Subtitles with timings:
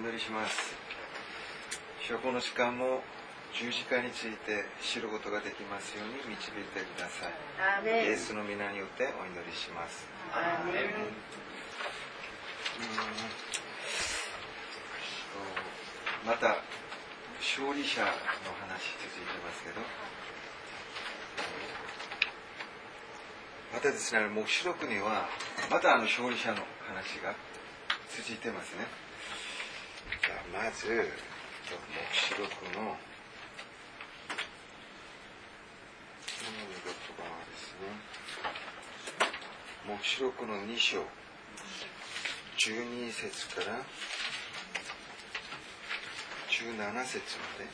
[0.00, 0.72] 祈りします。
[2.00, 3.02] 主はこの時間も
[3.52, 8.08] 十字架について知ることができますように導いてください。
[8.08, 10.08] イエスの皆によってお祈りします。
[16.24, 16.56] また
[17.44, 18.08] 勝利者の
[18.56, 19.84] 話続いてますけど。
[23.74, 25.28] またですね黙示録には
[25.70, 27.34] またあの勝利者の話が
[28.16, 29.09] 続いてますね
[30.52, 32.96] まず黙示録の
[39.86, 41.04] 黙示録の2章。
[42.60, 43.84] 12節から
[46.48, 47.70] 17節まで。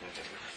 [0.00, 0.51] 読んでみます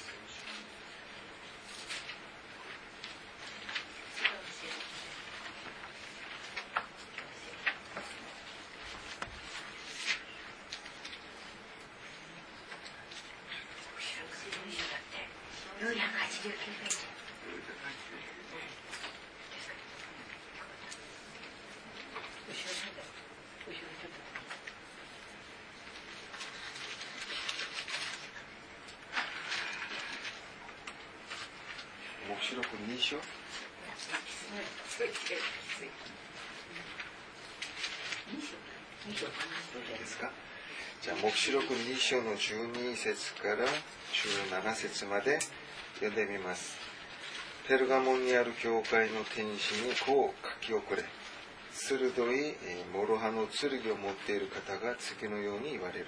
[41.25, 43.65] 黙示録2章の12節から
[44.61, 45.39] 17節まで
[45.95, 46.77] 読んでみます。
[47.67, 51.03] ペルガモンにある教会の天使にこう書き送れ。
[51.71, 52.55] 鋭い
[52.93, 56.05] 諸刃の剣を持っている方が次のように言われる。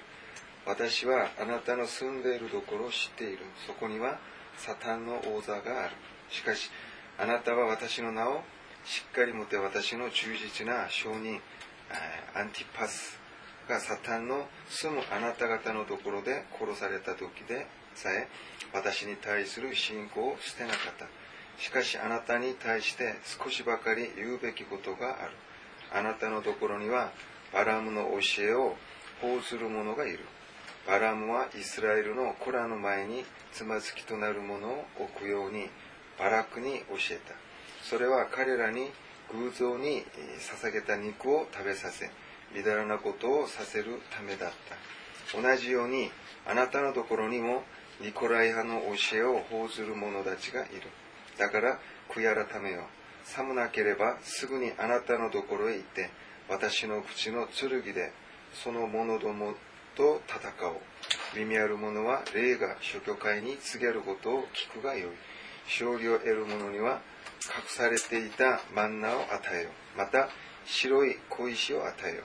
[0.68, 3.40] 私はあなたの住んでいるところを知っている。
[3.66, 4.20] そこには
[4.60, 5.96] サタンの王座がある。
[6.30, 6.70] しかし、
[7.18, 8.44] あなたは私の名を
[8.86, 11.42] しっかり持て私の忠実な証人、
[12.36, 13.27] アンティパス
[13.68, 18.28] がサタンの住むあなた方のところで殺された時でさえ
[18.74, 21.06] 私に対する信仰を捨てなかった。
[21.62, 25.32] しかしあなたに対して少しばかり言うべきことがある。
[25.92, 27.12] あなたのところには
[27.54, 28.76] バラムの教えを
[29.22, 30.20] 報ずる者がいる。
[30.86, 35.70] バラムはイスラエルのコラの前につまずきとなるものを置くように
[36.20, 37.34] バラクに教えた。
[37.84, 38.92] それは彼らに
[39.32, 40.06] 偶像に
[40.40, 42.10] 捧げた肉を食べさせ
[42.56, 44.52] みだらなことをさせるためだっ
[45.32, 45.42] た。
[45.42, 46.12] 同じように
[46.46, 47.64] あなたのところにも
[48.00, 50.84] ニコライ派の教えを報ずる者たちがいる。
[51.38, 52.88] だから悔い改めよ
[53.24, 56.10] 寒なければすぐにあなたのところへ行って
[56.50, 58.14] 私の口の剣で
[58.54, 59.54] その者ども
[59.96, 60.76] と戦おう。
[61.36, 65.12] 耳ある者は霊が諸教会に告げることを聞くがよい。
[65.68, 67.02] 勝利を得る者には
[67.46, 70.30] 隠されていたマンナを与えよまた
[70.68, 72.24] 白い小石を与えよ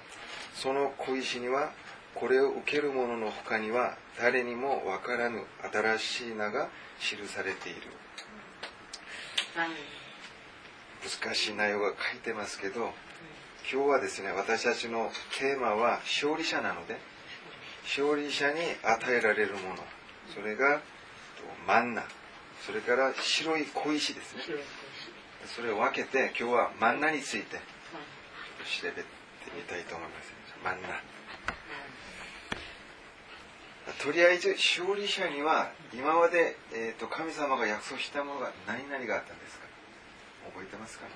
[0.55, 1.73] その小石には
[2.15, 5.43] これを受ける者の他には誰にもわからぬ
[5.73, 6.69] 新しい名が
[7.01, 7.81] 記されている、
[11.25, 12.91] 難しい内容が書いてますけど
[13.73, 16.99] 今日はですね私たちのテーマは勝利者なので
[17.85, 19.77] 勝利者に与えられるもの。
[20.35, 20.81] それが
[21.67, 22.03] マンナ。
[22.65, 24.43] それから白い小石ですね。
[25.57, 27.59] それを分けて今日はマンナについて
[28.65, 29.05] 調べて
[29.57, 30.33] みたいと思います。
[30.65, 31.03] 真ん中。
[33.99, 39.67] とりあえず勝利者には今まで、えーと、神様が約束したものが何々があったんですか？
[40.53, 41.07] 覚えてますか？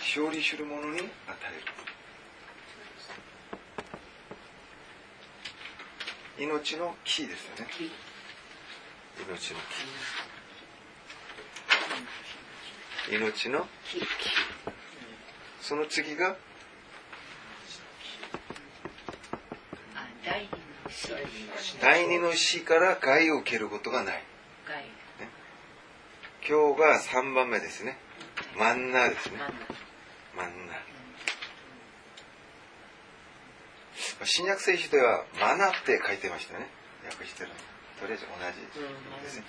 [0.00, 1.08] 勝利する者に与
[6.38, 6.48] える。
[6.48, 7.66] 命の木ですよね。
[9.26, 9.60] 命の
[13.08, 13.14] 木。
[13.14, 14.00] 命の木。
[15.62, 16.36] その次が？
[21.80, 24.22] 第二の死から害を受けることがない、ね、
[26.46, 27.96] 今日が3番目ですね。
[28.58, 29.38] マンナですね。
[30.36, 30.74] マンナ
[34.24, 36.68] 新約聖書ではマナって書いてましたね。
[37.04, 37.50] 訳してる
[38.00, 39.38] とりあえず同じです。
[39.38, 39.44] ね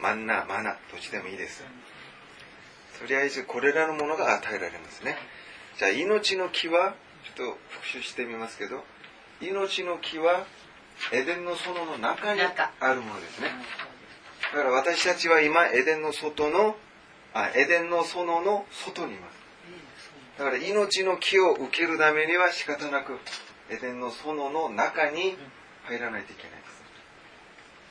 [0.00, 1.62] マンナマナどっちでもいいです。
[2.98, 5.16] とりあえずこれらのものが与えられますね
[5.80, 6.94] じゃあ命の木は
[7.34, 8.84] ちょっと復習してみますけど
[9.40, 10.44] 命の木は
[11.10, 13.48] エデンの園の中にあるものですね。
[14.52, 16.76] だから私たちは今エデンの外の
[17.32, 20.10] あエデンの園の外にいます。
[20.38, 23.18] だから命の木を受けるためには仕方なく
[23.70, 25.34] エデンの園の中に
[25.84, 26.82] 入らないといけないです。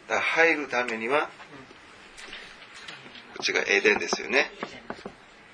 [0.09, 1.27] だから入るためにはこ
[3.41, 4.51] っちがエデンですよね。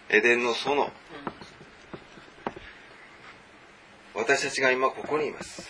[0.10, 0.92] エデンの園
[4.16, 5.70] 私たちが今ここにいます。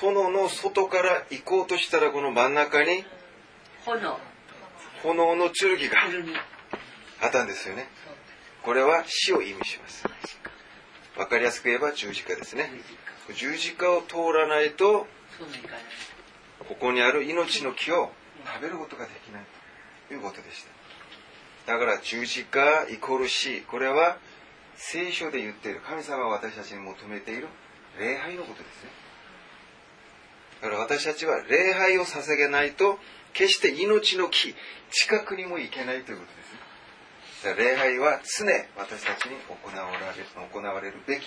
[0.00, 3.04] 園の外から行こうとしたらこの真ん中に
[3.84, 4.18] 炎。
[5.02, 6.34] 炎の剣が剣
[7.20, 7.88] あったんですよね。
[8.62, 10.04] これは死を意味します。
[11.18, 12.70] わかりやすく言えば十字架ですね。
[13.34, 15.06] 十字架を通らないと
[16.68, 18.10] ここにある命の木を
[18.46, 19.42] 食べることができない
[20.08, 20.64] ということでし
[21.66, 21.72] た。
[21.72, 23.60] だから十字架イコール死。
[23.62, 24.16] これは
[24.78, 27.48] 聖書で言っている神様が私たちに求めている
[27.98, 28.90] 礼拝のことですね。
[30.62, 32.98] だから私たちは礼拝を捧げないと
[33.32, 34.54] 決して命の木
[34.90, 36.42] 近くにも行けないということで
[37.42, 37.54] すね。
[37.56, 38.46] 礼拝は常
[38.76, 41.22] 私たちに行われ行われるべき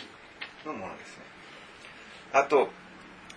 [0.66, 1.24] のものですね。
[2.34, 2.70] あと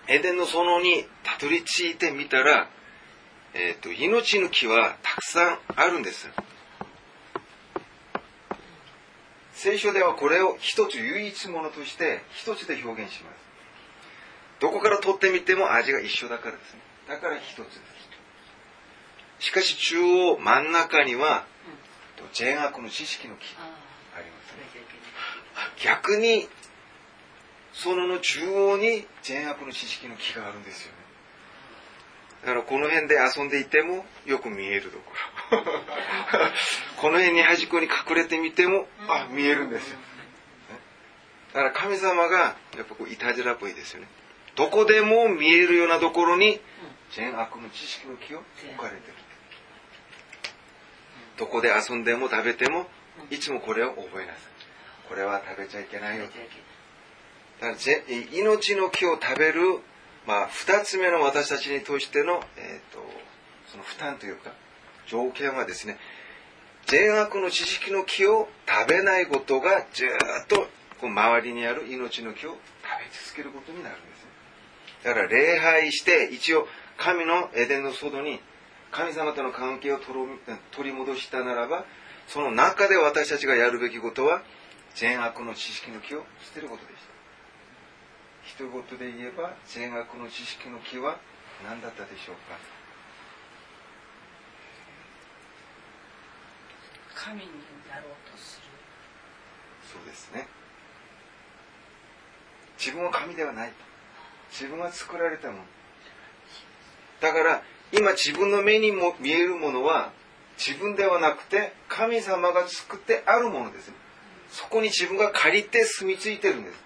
[0.07, 2.69] エデンの園にたどり着いてみたら、
[3.53, 6.29] えーと、命の木はたくさんあるんです。
[9.65, 13.35] 聖書ではこれを一つ唯一ものとして一つで表現します。
[14.59, 16.81] どこから取ってみても味が一緒だからですね。
[17.09, 19.47] だから一つです。
[19.47, 21.47] しかし中央真ん中には
[22.33, 23.63] 善悪の知識の木あ
[24.15, 24.61] ありますね。
[25.83, 26.47] 逆に
[27.73, 30.97] そのの中央に善悪の知識の木があるんですよね。
[32.43, 35.34] だからこの辺で遊んでいてもよく見えるところ
[36.97, 39.97] この辺に端っこに隠れてみてもあ見えるんですよ。
[41.53, 44.07] だから神様がやっぱこういたじらっぽいですよね。
[44.55, 46.59] どこでも見えるようなところに
[47.11, 49.13] 善悪の知識の木を置かれてる。
[51.37, 52.89] どこで遊んでも食べても
[53.29, 54.55] いつもこれを覚えなさい。
[55.07, 58.03] これは食べちゃいけないよだからぜ
[58.33, 59.79] 命の木を食べる、
[60.27, 62.99] まあ、二つ目の私たちにとしての、えー、と
[63.71, 64.51] その負担というか
[65.07, 65.97] 条件はですね
[66.87, 70.67] 善悪の知識の木を食べないことがずっと
[71.01, 72.59] こう周りにある命の木を食べ
[73.11, 74.25] 続けることになるんです
[75.03, 76.67] だから礼拝して一応
[76.97, 78.39] 神のエデンの外に
[78.91, 79.99] 神様との関係を
[80.71, 81.85] 取り戻したならば
[82.27, 84.41] その中で私たちがやるべきことは
[84.95, 87.15] 善悪の知識の木を捨てることでした。
[88.43, 91.17] 一言で言えば善悪の知識の木は
[91.67, 92.74] 何だったでしょうか。
[97.25, 97.47] 神に
[97.89, 98.67] なろうとする。
[99.91, 100.47] そうですね。
[102.77, 103.71] 自分は神ではない
[104.51, 105.63] 自分は作られたもの。
[107.21, 110.11] だから今自分の目にも見えるものは
[110.59, 113.91] 自分ではなくて神様が作ってあるものです。
[114.51, 116.77] そこに自分が借りて住み着いてるんです。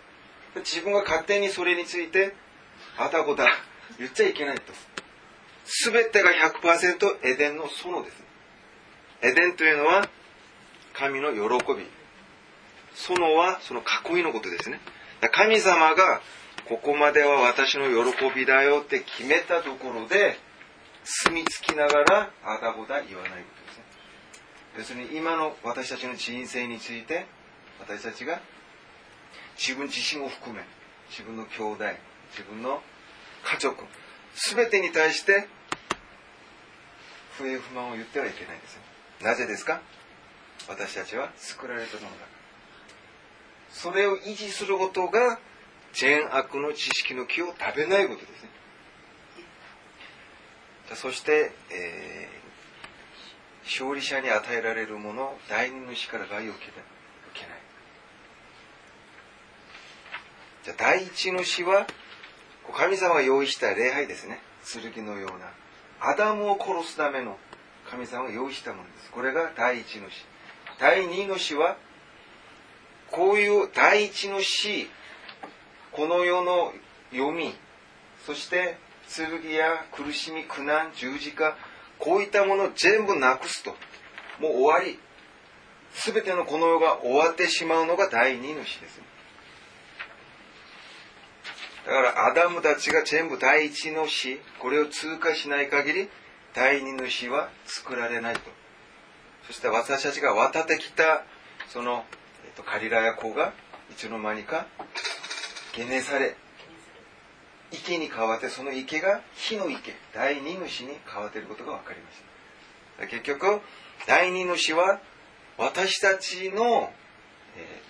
[0.56, 2.34] 自分が勝手にそれについて
[2.98, 3.46] あたこた
[3.98, 4.72] 言っちゃいけないと。
[5.92, 6.30] 全てが
[6.64, 8.24] 100%エデンの園です。
[9.22, 10.08] エデンというのは
[11.00, 11.40] 神の喜
[11.74, 11.86] び。
[12.94, 14.80] 園はその囲いのことですね。
[15.22, 16.22] だ神様が
[16.68, 20.38] ここまでは私の喜びだよって決めたところで
[21.04, 23.48] 住み着きながらあだこだ言わないこ
[24.76, 25.04] とですね。
[25.06, 27.26] 別に今の私たちの人生について
[27.80, 28.42] 私たちが
[29.58, 30.64] 自分自身を含め
[31.10, 31.86] 自分の兄弟
[32.32, 32.82] 自分の
[33.44, 33.84] 家族
[34.34, 35.48] 全てに対して
[37.38, 38.82] 不平不満を言ってはいけないんですよ
[39.24, 39.82] なぜですか？
[40.70, 42.08] 私たちは作られたのだ。
[43.72, 45.40] それを維持することが
[45.94, 48.50] 善悪の知識の木を食べないことですね。
[50.96, 52.40] そして、えー
[53.70, 57.00] 勝利者に与えられるもの第二の死から害を受けない。
[60.64, 61.88] じゃ第一の死は
[62.74, 64.42] 神様が用意した礼拝ですね。
[64.94, 65.52] 剣のような。
[66.02, 67.38] アダムを殺すための
[67.90, 69.12] 神様が用意したものです。
[69.12, 70.26] これが第一の死。
[70.80, 71.78] 第二の死は
[73.12, 74.88] こういう第一の死
[75.92, 76.74] この世の
[77.12, 77.54] 読み
[78.26, 78.78] そして
[79.16, 81.58] 剣や苦しみ苦難十字架
[81.98, 83.72] こういったものを全部なくすと
[84.40, 85.00] もう終わり。
[85.92, 89.02] 全てのこの世が終わってしまうのが第二の死です。
[91.86, 96.10] だからアダムたちが全部第一の死これを通過しない限り
[96.54, 98.42] 第二の死は作られないと。
[99.50, 101.24] そして私たちが渡ってきた
[101.70, 102.06] その、
[102.46, 103.52] えっと、カリラヤ湖が
[103.92, 104.68] いつの間にか
[105.72, 106.36] 懸念され
[107.72, 112.18] 池に変わってその池が火の池第二の死に変わっていることが分かりまし
[113.00, 113.08] た。
[113.08, 113.62] 結局
[114.08, 115.00] 第二の死は
[115.58, 116.92] 私たちの、
[117.58, 117.82] え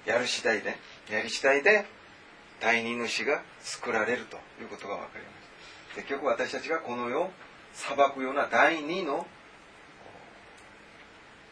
[0.00, 0.78] ー、とやる次第で
[1.10, 1.84] やり次第で
[2.58, 5.34] 第二の死が作られるということが分かりまし
[5.94, 5.96] た。
[5.96, 7.30] 結局私たちがこの世を
[7.74, 9.26] 裁くような第二の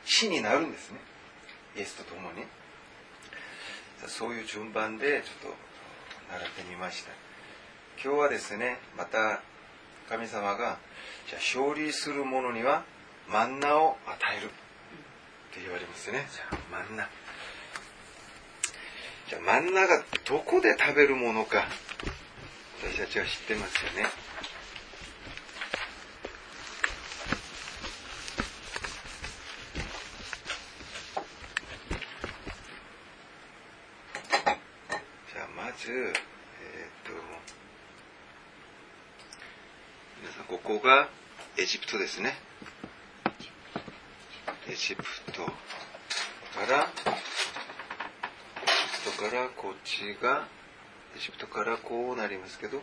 [0.05, 0.99] 死になるんですね。
[1.77, 2.45] イエスと共に。
[4.07, 5.57] そういう順番でちょっと
[6.33, 7.11] 習ってみました。
[8.03, 9.43] 今日はですねまた
[10.09, 10.79] 神様が
[11.29, 12.85] じゃあ勝利する者には
[13.29, 14.47] マンナを与える。
[14.47, 14.49] っ
[15.53, 16.27] て言われますね。
[16.33, 17.09] じゃあマンナ。
[19.29, 21.67] じゃあマンナがどこで食べるものか。
[22.83, 24.09] 私たちは知ってますよね
[35.33, 36.13] じゃあまずえーっ
[37.05, 37.13] と
[40.21, 41.09] 皆さんここが
[41.59, 42.35] エジプトですね。
[44.69, 45.53] エジプトか
[46.69, 46.87] らエ
[48.95, 50.49] ジプトからこっちが
[51.17, 52.83] エジプトからこうなりますけど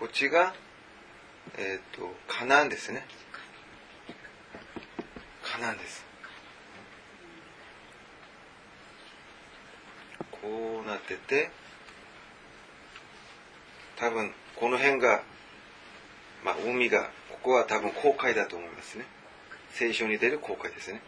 [0.00, 0.54] こっちが
[1.56, 3.06] えっ、とカナンですね。
[5.42, 6.04] カナンです。
[10.42, 11.50] こうなってて
[13.96, 15.22] 多分この辺が
[16.44, 19.04] まあ海がここは多分航海だと思いますね。
[19.72, 21.02] 聖書に出る航海ですね。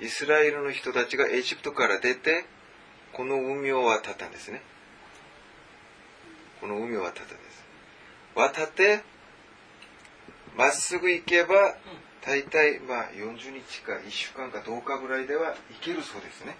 [0.00, 2.44] イスラエルの人たちがエジプトから出て
[3.12, 4.62] この海を渡ったんですね。
[6.60, 7.64] この海を渡ったんです。
[8.34, 9.02] 渡って
[10.56, 11.76] まっすぐ行けば
[12.24, 16.56] 大体まあ40日か1週間か10日ぐらいでは行けるそうですね。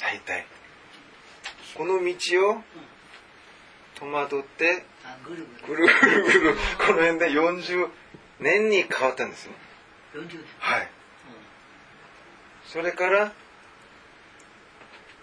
[0.00, 0.46] 大体。
[1.74, 2.62] この道を
[3.98, 5.86] 戸惑ってあぐるぐる。
[5.86, 7.88] ぐるこの辺で40
[8.40, 9.54] 年に変わったんですね
[10.14, 10.44] 40年。
[10.58, 10.88] はい。
[12.66, 13.32] それから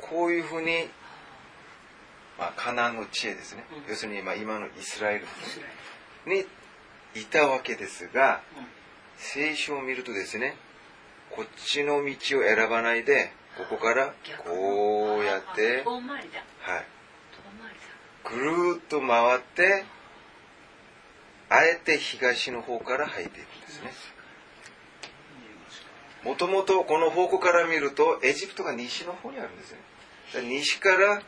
[0.01, 0.89] こういうふうに、
[2.38, 3.91] まあ、カナンの知恵ですね、うん。
[3.91, 5.25] 要するにまあ今のイスラエル
[6.32, 6.46] に
[7.15, 8.67] いたわけですがルうん。
[9.17, 10.55] 聖書を見るとですね
[11.32, 16.86] こっちの道を選ばないでここから逆こうやってはい
[18.25, 19.86] ぐるーっと回って
[21.50, 23.91] あえて東の方から入っていくんですね。
[26.24, 29.79] もともとこの方向から見るとエジプトが西の方にあるんですね。
[30.50, 31.22] 西から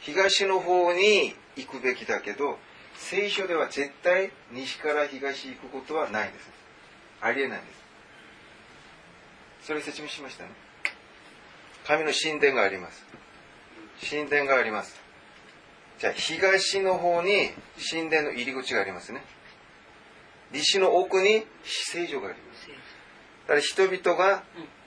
[0.00, 2.58] 東の方に行くべきだけど
[2.94, 6.48] 聖書では絶対西から東行くことはないんです。
[7.20, 7.76] ありえないんです。
[9.66, 10.50] それ説明しましたね。
[11.86, 13.04] 神の神殿があります。
[14.08, 15.05] 神殿があります。
[15.98, 17.50] じゃあ東の方に
[17.90, 19.22] 神殿の入り口がありますね。
[20.52, 22.68] 西の奥に聖女があります。
[22.68, 22.74] だ
[23.48, 24.42] から人々が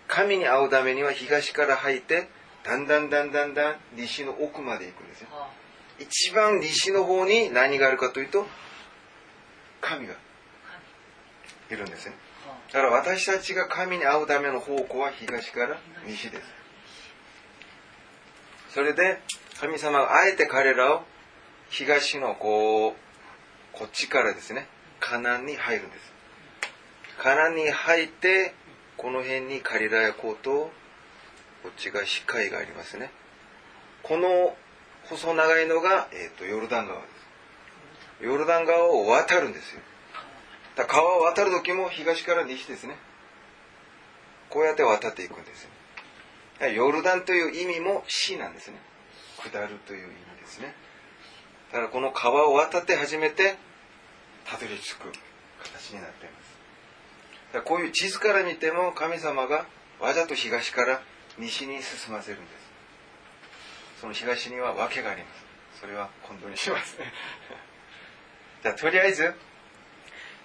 [0.07, 2.29] 神に会うためには東から入って
[2.63, 5.29] だんだんだんだんだん西の奥まで行くんですよ。
[5.31, 5.49] あ。
[5.99, 8.45] 一番西の方に何があるかというと
[9.81, 10.13] 神が
[11.71, 12.15] いるんですね。
[12.47, 12.73] あ。
[12.73, 16.43] だから私たちが神に会うための方向は東から西です。
[18.73, 19.19] それで
[19.59, 21.01] 神様があえて彼らを
[21.69, 24.67] 東のこうこっちからですね
[25.01, 26.13] カナンに入るんです。
[27.17, 28.53] カナンに入って
[28.95, 30.71] この辺にカリラヤ湖とこ
[31.69, 33.11] っちが視界がありますね。
[34.03, 34.55] この
[35.09, 37.07] 細長いのが、えー、とヨルダン川で
[38.19, 38.23] す。
[38.23, 39.81] ヨルダン川を渡るんですよ。
[40.77, 42.95] だ川を渡る時も東から西ですね。
[44.49, 45.63] こうやって渡っていくんです
[46.61, 48.77] よヨルダンという意味も死なんですね。
[49.39, 50.74] 下るという意味ですね。
[51.72, 53.58] だからこの川を渡って初めて
[54.46, 55.12] たどり着く
[55.63, 57.53] 形になっています。
[57.53, 59.65] だこういう地図から見ても神様が
[60.00, 61.01] わざと東から
[61.38, 64.01] 西に進ませるんです。
[64.01, 65.46] その東には訳があります。
[65.81, 67.12] それは今度にしますね。
[68.63, 69.34] じゃあとりあえず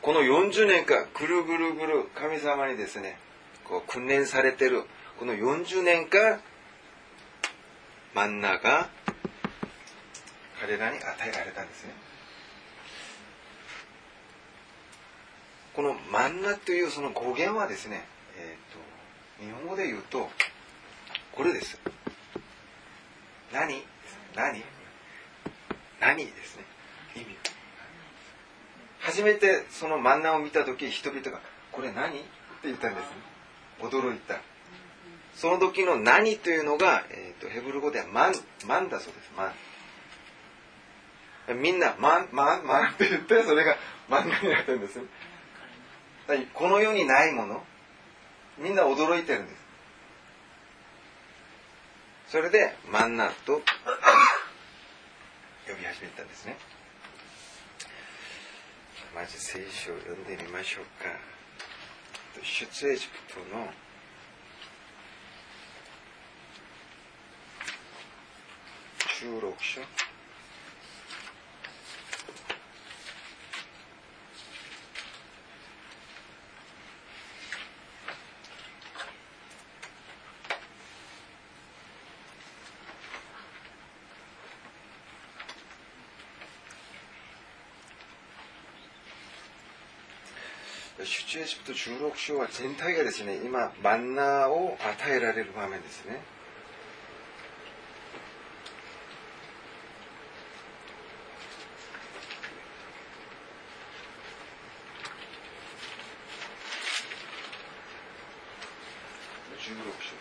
[0.02, 3.18] この40年間ぐるぐるぐる神様にですね
[3.64, 4.84] こう訓練されてる
[5.18, 6.42] この40年間
[8.14, 8.88] マンナが
[10.60, 11.92] 彼らに与えられたんですね。
[15.74, 18.04] このマンナというその語源はですね、
[18.38, 20.28] えー、と日本語で言うと
[21.32, 21.80] これです。
[23.52, 23.82] 何？
[24.36, 24.62] 何？
[26.00, 26.64] 何ですね。
[27.16, 27.26] 意味。
[29.00, 31.40] 初めてそのマンナを見た時人々が
[31.72, 32.28] 「これ何?」って
[32.64, 33.16] 言ったんですね。
[33.80, 34.40] 驚いた。
[35.34, 38.34] その時の「何?」というのが、えー、とヘブル語ではマン
[38.66, 39.52] 「マン」だそうです「マ
[41.54, 43.76] ン」みんな「マンマンマン」って言ってそれが
[44.08, 45.04] 漫画になったんですね
[46.54, 47.64] この世にないもの。
[48.58, 49.64] みんな驚いてるんです。
[52.28, 53.60] それでマンナと呼
[55.78, 56.56] び始めたんですね。
[59.14, 61.10] まず聖書を読んでみましょうか。
[62.42, 63.72] 出エジプトの
[69.24, 69.80] 16章
[91.02, 96.20] 出エジプト16章は全体がですね、今、マンナーを与えられる場面ですね。
[109.64, 110.14] 16章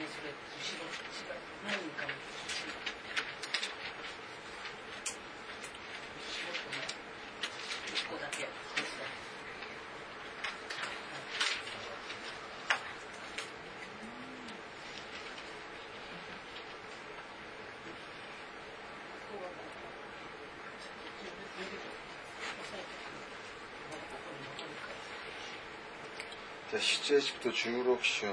[0.00, 1.34] ねそれ後ろ後ろ
[1.66, 2.14] 何人かも
[6.22, 6.86] 後ろ後ろとね
[7.92, 9.10] 一個だけですね
[26.70, 28.32] じゃあ出エジプト16章の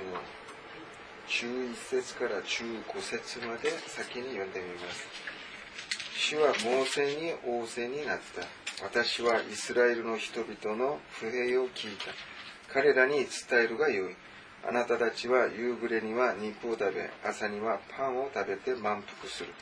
[1.27, 5.07] 11節から15節まで先に読んでみます。
[6.15, 8.85] 主はモーセに仰せになった。
[8.85, 12.11] 私はイスラエルの人々の不平を聞いた。
[12.71, 13.25] 彼らに伝
[13.63, 14.15] えるがよい。
[14.63, 19.55] あなたたちは夕暮れには肉を食べ、朝にはパンを食べて満腹する。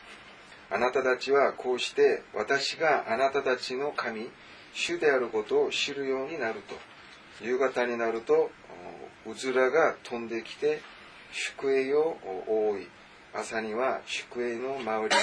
[0.70, 4.30] あなたたちはこうして私があなたたちの神、
[4.74, 6.76] 主であることを知るようになると。
[7.42, 8.50] 夕方になると、
[9.26, 10.82] うずらが飛んできて、
[11.32, 12.18] 宿営を
[12.48, 12.88] 覆い、
[13.34, 15.22] 朝には宿営の周りに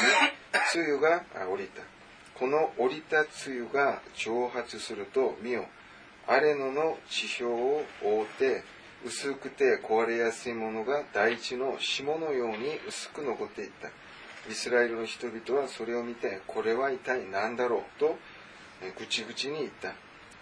[0.74, 1.82] 梅雨が降りた。
[2.34, 5.66] この降りた梅雨が蒸発すると、見よ、
[6.26, 8.64] アレノの地表を覆って、
[9.04, 13.88] 薄くて壊れやすいものが大地の霜のように薄く残っていった。
[14.50, 18.18] イスラエルの人々はそれを見て、これは一体何だろうと、
[18.82, 19.94] えぐちぐちに言った。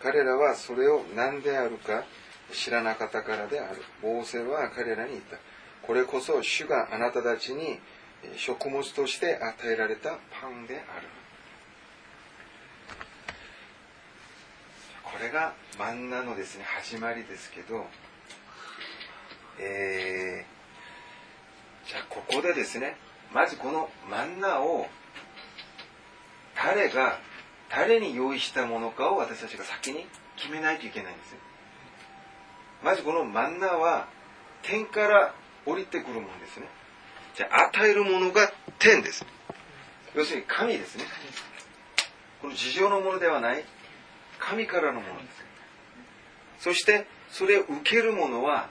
[0.03, 2.05] 彼らはそれを何であるか
[2.53, 3.83] 知らなかったからである。
[4.03, 5.37] モーセは彼らに言った。
[5.83, 7.79] これこそ主があなたたちに
[8.37, 11.09] 食物として与えられたパンである。
[15.03, 17.87] これがマンナのですね、始まりですけど、
[19.59, 22.97] えー、じゃあここでですね、
[23.35, 24.87] まずこのマンナを
[26.55, 27.19] 誰が
[27.71, 31.50] 誰に用意したものかを私たちが先に決めないといけないんですね。
[32.83, 34.09] まずこのマンナは
[34.63, 35.35] 天から
[35.67, 36.67] 降りてくるものですね。
[37.35, 39.25] じゃあ与えるものが天です。
[40.15, 41.05] 要するに神ですね。
[42.41, 43.65] この地上のものではない
[44.39, 45.45] 神からのものです。
[46.61, 48.69] そしてそれを受けるものは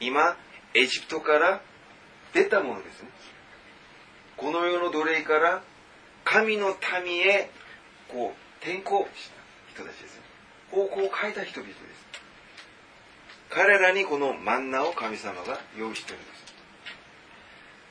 [0.00, 0.36] 今
[0.74, 1.60] エジプトから
[2.32, 3.08] 出たものですね。
[4.36, 5.62] この世の奴隷から
[6.24, 7.50] 神の民へ
[8.08, 9.30] こう転校し
[9.74, 10.22] た人たちですね。
[10.70, 12.03] 方向を変えた人々です。
[13.54, 16.54] 彼らにこのマンナを神様が用意しているんです。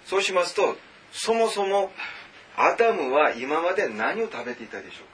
[0.06, 0.76] そうしますと、
[1.13, 1.91] そもそも
[2.58, 5.08] アダムは今まで何を食べていたでしょう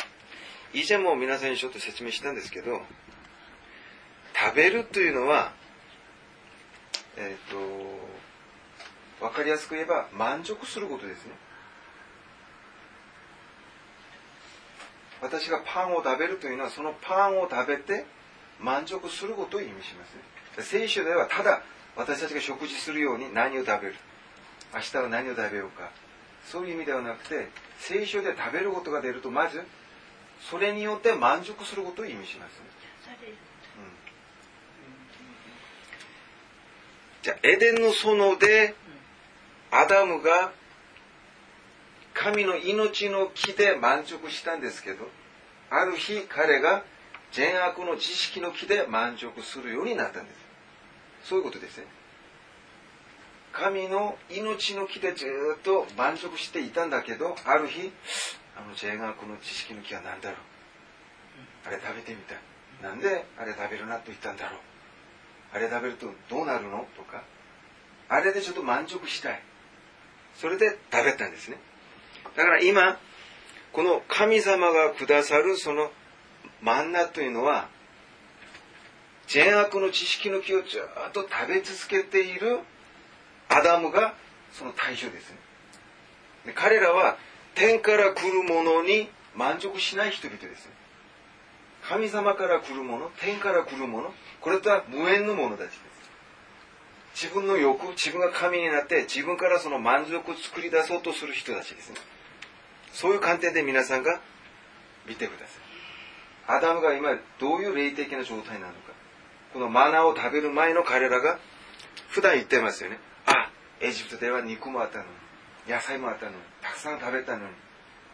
[0.00, 0.06] か？
[0.74, 2.80] 以前も皆さんにちょっと説明したんですけど、
[4.34, 5.52] 食べるというのは、
[7.16, 7.50] えっ、
[9.20, 11.32] と、わかりやすく言えば満足することですね。
[15.22, 18.06] 私がパンを食べるというのはそのパンを食べて
[18.60, 20.64] 満足することを意味しますね。
[20.64, 21.62] 聖書ではただ
[21.96, 23.94] 私たちが食事するように何を食べる？
[24.74, 25.90] 明日は何を食べようか？
[26.46, 29.62] そういう意味ではなくて、聖書で食べることが出るとまず、
[30.50, 32.66] それによって満足することを意味しますね。
[37.22, 38.74] じゃあ、エデンの園で、
[39.70, 40.52] アダムが
[42.14, 45.06] 神の命の木で満足したんですけど、
[45.68, 46.82] ある日彼が
[47.32, 50.36] 善悪の知識の木で満足するようになったんです。
[51.28, 51.84] そういうことですね。
[53.52, 55.26] 神の命の木でず
[55.58, 57.92] っと満足していたんだけど、ある日、
[58.56, 60.38] あの善悪の知識の木は何だろう
[61.66, 62.38] あれ食べてみたい。
[62.82, 64.60] なんであれ食べるなと言ったんだろう
[65.52, 66.86] あれ食べるとどうなるの？
[66.96, 67.22] とか、
[68.08, 69.42] あれでちょっと満足したい。
[70.36, 71.58] それで食べたんですね。
[72.36, 72.98] だから今、
[73.72, 75.90] この神様がくださるその
[76.62, 77.68] マンナというのは、
[79.28, 82.58] 善悪の知識の木をずっと食べ続けている
[83.48, 84.14] アダムが
[84.52, 85.36] その対象ですね。
[86.46, 87.16] で彼らは
[87.54, 90.68] 天から来るものに満足しない人々です。
[91.82, 95.80] 神様から来るもの天から来るものこれとは無縁のものたちです
[97.22, 101.96] 自分の欲自分が神になって自分からその満足を作り出そうとする人たちですね
[102.92, 104.20] そういう観点で皆さんが
[105.06, 105.69] 見てください
[106.50, 108.78] アダムが今どういう霊的な状態なのか。
[109.52, 111.38] このマナーを食べる前の彼らが
[112.08, 112.98] 普段言ってますよね。
[113.26, 115.10] あエジプトでは肉もあったのに
[115.68, 117.54] 野菜もあったのにたくさん食べたのに。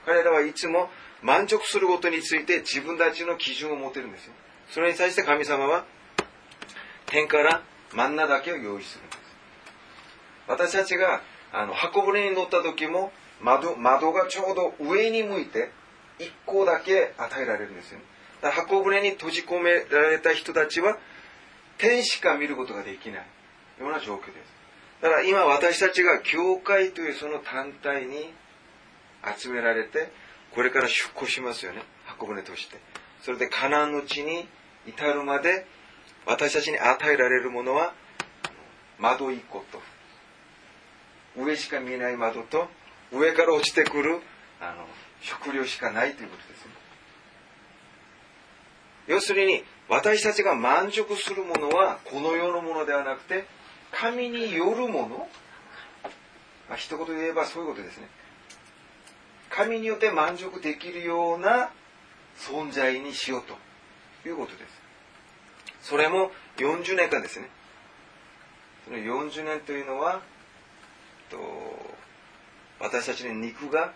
[0.04, 0.88] 彼らはいつも
[1.22, 4.32] 満足することについて自分たちの基準を持てるんですよ。
[4.70, 5.84] それに対して神様は
[7.06, 7.62] 天から
[7.94, 9.18] マンナだけを用意するんです。
[10.48, 11.22] 私たちが
[11.52, 15.70] あの箱舟に乗った時も窓窓がちょうど上に向いて
[16.18, 18.04] 1個だけ与えられるんですよね。
[18.42, 20.98] 箱舟に閉じ込められた人たちは
[21.78, 23.26] 天しか見ることができない。
[23.80, 24.56] ような状況です。
[25.02, 28.32] だから今私たちが教会というその単体に
[29.38, 30.10] 集められて
[30.54, 31.82] これから出航しますよね。
[32.06, 32.78] 箱舟として。
[33.22, 34.46] それでカナンの地に
[34.86, 35.66] 至るまで
[36.26, 37.92] 私たちに与えられるものは
[38.98, 39.82] 窓一個と
[41.36, 42.68] 上しか見えない窓と
[43.12, 44.20] 上から落ちてくる
[44.60, 44.86] あの
[45.20, 46.75] 食料しかないということですね。
[49.06, 53.46] 要するに私たちが満足するものはこの世のものではなくて
[53.92, 55.28] 神によるもの、
[56.68, 58.08] まあ、一言で言えばそういうことですね。
[59.48, 61.70] 神によって満足できるような
[62.36, 64.58] 存在にしようということで
[65.82, 65.88] す。
[65.88, 67.48] それも40年間ですね。
[68.84, 70.20] その40年というのは
[71.30, 71.38] と
[72.80, 73.92] 私たちの肉が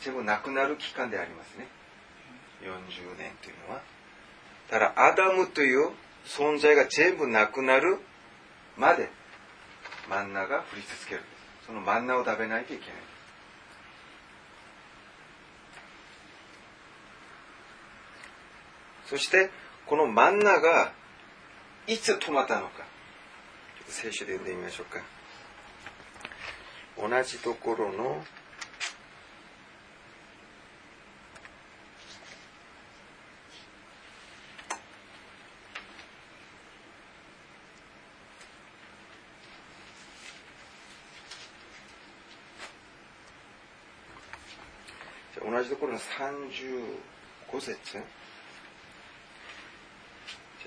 [0.00, 1.66] 全部なくなる期間でありますね。
[2.64, 3.82] 40年というのは
[4.70, 5.90] ただアダムという
[6.26, 7.98] 存在が全部なくなる
[8.76, 9.10] まで
[10.08, 11.22] 真ん中が降り続ける
[11.66, 12.94] その真ん中を食べないといけない。
[19.06, 19.50] そして
[19.86, 20.92] この真ん中が
[21.86, 22.84] いつ止まったのか。
[23.86, 25.02] 聖書で読んでみましょうか。
[26.96, 28.24] 同じところの
[45.44, 47.76] 同じところの35節。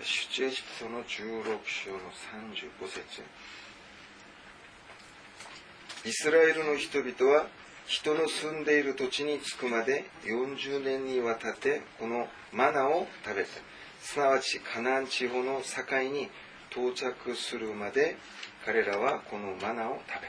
[0.04, 1.98] 出エジプトの16章の
[2.54, 3.24] 35節。
[6.06, 7.48] イスラエルの人々は
[7.88, 13.50] 人の住んでいる土地に着くまで40年にわたってこのマナを食べた。
[14.02, 16.30] すなわちカナン地方の境に
[16.72, 18.18] 到着するまで
[18.66, 20.28] 彼らはこのマナを食べ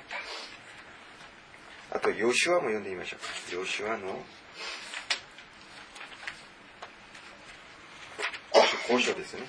[1.91, 1.97] た。
[1.99, 3.17] あとヨシュアも読んでみましょ
[3.53, 3.55] う。
[3.57, 4.21] ヨシュアの
[8.88, 9.42] 交渉ですね。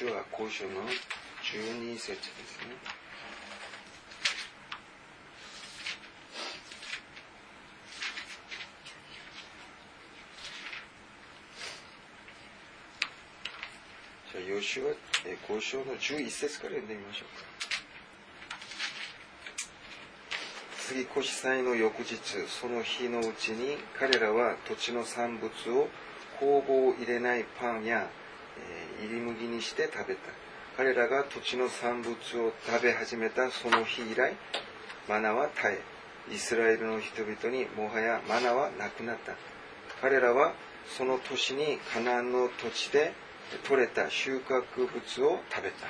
[0.00, 0.82] ヨシュア交渉の
[1.42, 2.76] 12節ですね。
[14.30, 14.94] じゃあ、ヨシュア
[15.52, 17.44] 交渉の11節から読んでみましょうか。
[20.78, 25.88] 次越祭の翌日、その日のうちに彼らは土地の産物を
[26.38, 28.08] 工房を入れないパンや
[29.00, 30.20] え入り麦にして食べた。
[30.76, 34.36] 彼らが土地の産物を食べ始めたその日以来
[35.08, 35.66] マナは絶
[36.30, 39.34] えイスラエルの人々にもはやマナはなくなった。
[40.00, 40.52] 彼らは
[40.96, 43.12] その年にカナンの土地で
[43.66, 44.88] 取れた収穫物
[45.26, 45.88] を食べた。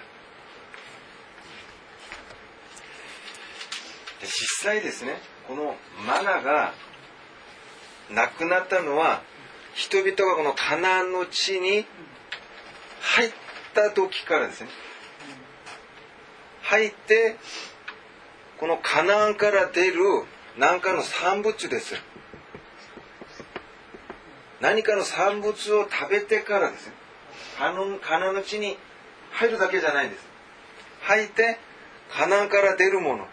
[4.20, 4.28] 実
[4.62, 5.76] 際ですねこの
[6.06, 6.72] マナが
[8.10, 9.22] なくなったのは
[9.74, 11.86] 人々がこのカナンの地に
[13.18, 13.30] 入っ
[13.74, 14.68] た時からですね。
[16.62, 17.36] 入って
[18.60, 20.04] このカナンから出る
[20.56, 21.96] 何かの産物です。
[24.60, 26.92] 何かの産物を食べてからですね。
[27.58, 27.72] カ
[28.20, 28.76] ナンの地に
[29.32, 30.24] 入るだけじゃないんです。
[31.02, 31.58] 入って
[32.12, 33.26] カナンから出るもの。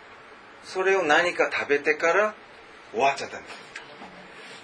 [0.63, 2.33] それを何か食べてから
[2.91, 3.55] 終わっちゃったんです。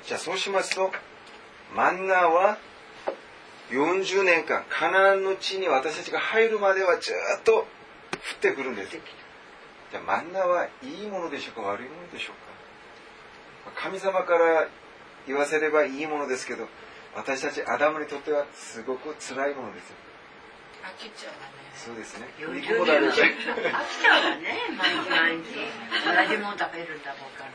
[0.07, 0.91] じゃあそうしますと
[1.75, 2.57] マンナは
[3.71, 7.65] 40年間カナンの地に私たちが入るまではずっと降っ
[8.41, 14.67] てくるんですじゃあマンナはいいものでしょうか悪いものでしょうか神様から
[15.27, 16.67] 言わせればいいものですけど
[17.15, 19.95] 私たちアダムにとってはすごく辛いものですよ
[20.83, 27.51] 飽きちゃうわねそうですね飽きちゃうわね毎日毎日同じもん食べるんだもんから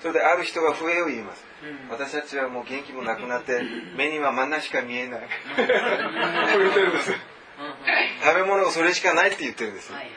[0.00, 1.44] それである人が笛を言います。
[1.62, 1.90] うん。
[1.90, 3.62] 私たちはもう元気もなくなって
[3.96, 5.20] 目には真ん中しか見えない。
[8.22, 10.12] 食べ物がそれしかないって言ってるんですはいはい。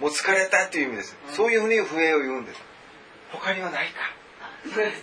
[0.00, 1.16] もう疲れたっていう意味です。
[1.32, 2.62] そういうふうに笛を言うんです。
[3.30, 4.10] 他にはないか。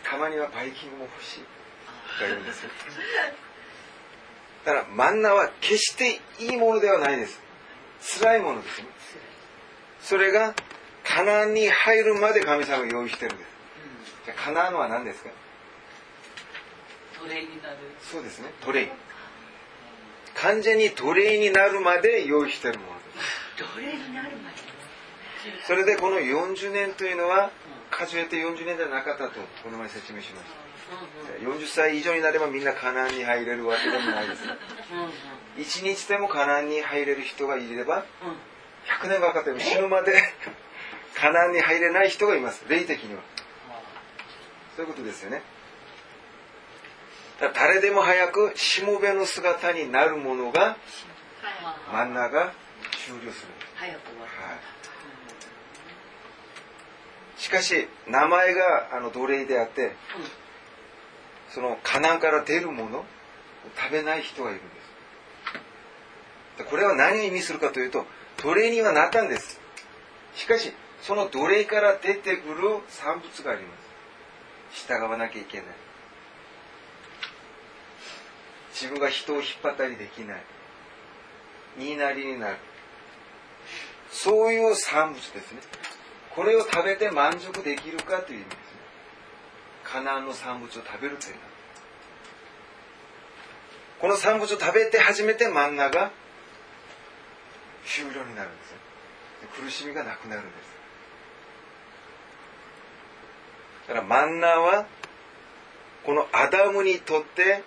[0.03, 2.69] たまにはバイキングも欲しいとか言うんですよ。
[4.65, 7.41] だからマンナは決していいものではないです。
[8.19, 8.87] 辛いものですね。
[10.01, 10.53] それが
[11.03, 13.54] カナンに入るまで神様が用意してるんです
[14.25, 15.29] じゃあカナンは何ですか？
[17.21, 17.77] 奴隷になる。
[18.01, 18.51] そうですね。
[18.65, 18.91] 奴隷
[20.35, 23.63] 完全に奴隷になるまで用意してるものです。
[23.63, 24.57] 奴隷になるまで。
[25.67, 27.51] それでこの40年というのは
[27.91, 31.47] 数えて40年じゃなかったとこの前説明しました。
[31.47, 34.41] 40歳以上になればみんなカナンに入れるわけでもないです。
[35.57, 38.05] 一日でもカナンに入れる人がいれば
[39.01, 40.13] 100年がかっても死ぬまで
[41.15, 42.65] カナンに入れない人がいます。
[42.67, 43.21] 霊的には
[44.75, 45.41] そういうことですよね。
[47.53, 50.77] 誰でも早くしもべの姿になるものが
[51.91, 52.53] 真ん中
[53.05, 53.53] 終了する。
[53.85, 54.59] はい。
[57.37, 59.95] しかし名前があの奴隷であって
[61.49, 63.05] そのカナンから出るものを
[63.77, 64.69] 食べない人がいるんで
[66.57, 66.69] す。
[66.69, 68.05] これは何を意味するかというと
[68.37, 69.59] 奴隷にはなったんです。
[70.35, 73.84] しかしその奴隷から出てくる産物があります。
[74.75, 75.65] 従わなきゃいけない。
[78.73, 80.43] 自分が人を引っ張ったりできない。
[81.79, 82.57] 言いなりになる。
[84.11, 85.61] そういう産物ですね。
[86.35, 88.65] これを食べて満足できるかという意味ですね。
[89.83, 91.47] カナンの産物を食べるというのは。
[93.99, 96.11] この産物を食べて初めてマンナが
[97.85, 98.77] 終了になるんですよ
[99.63, 100.74] 苦しみがなくなるんです。
[103.87, 104.85] だからマンナーは
[106.05, 107.63] このアダムにとって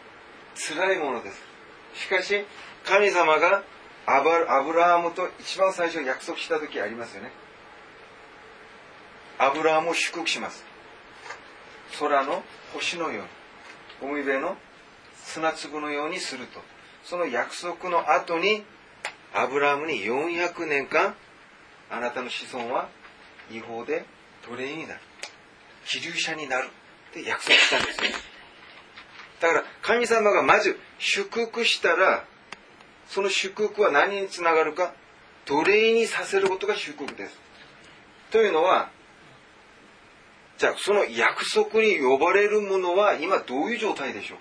[0.55, 1.41] 辛いものです。
[1.95, 2.45] しかし
[2.85, 3.63] 神様が
[4.07, 7.31] アバアブラハムと一番最初約束した時ありますよね。
[9.39, 10.65] アブラハムを祝福します。
[11.99, 13.25] 空の星のよ
[14.03, 14.57] うに海辺の
[15.25, 16.61] 砂粒のようにすると。
[17.05, 18.65] その約束の後に
[19.35, 21.15] アブラハムに400年間
[21.91, 22.89] あなたの子孫は
[23.51, 24.05] 違法で
[24.49, 25.01] 奴隷になる。
[25.89, 26.69] 気流者になる
[27.11, 28.11] って約束したんですね
[29.41, 32.25] だから神様がまず祝福したら
[33.09, 34.93] その祝福は何につながるか
[35.47, 37.41] 奴隷にさせることが祝福です。
[38.31, 38.91] というのは
[40.59, 44.39] じゃあその約束に呼ばれるものは今どういう状態でしょう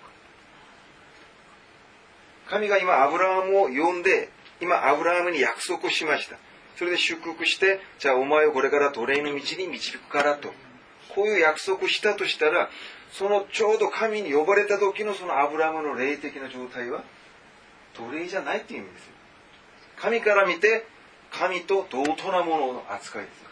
[2.48, 2.52] か？
[2.52, 4.30] 神が今アブラハムを呼んで
[4.60, 6.38] 今アブラハムに約束をしました。
[6.76, 10.52] それで祝福してじゃあお前をこれから奴隷の道に導くからと。
[11.18, 12.70] こういう約束したとしたら
[13.12, 17.04] そのちょうど神に呼ばれた時のそのアブラムの霊的な状態は
[17.96, 19.14] 奴隷じゃないっていう意味ですよ。
[19.98, 20.86] 神から見て
[21.32, 23.48] 神と同等なものの扱いです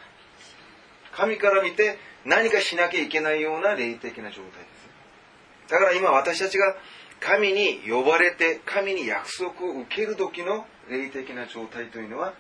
[1.11, 4.49] 神から見て何かしなきゃいけないような霊的な状態で
[5.67, 6.75] すだから今私たちが
[7.19, 12.33] 神に呼ばれて神に約束を受ける時の霊的な状態というのは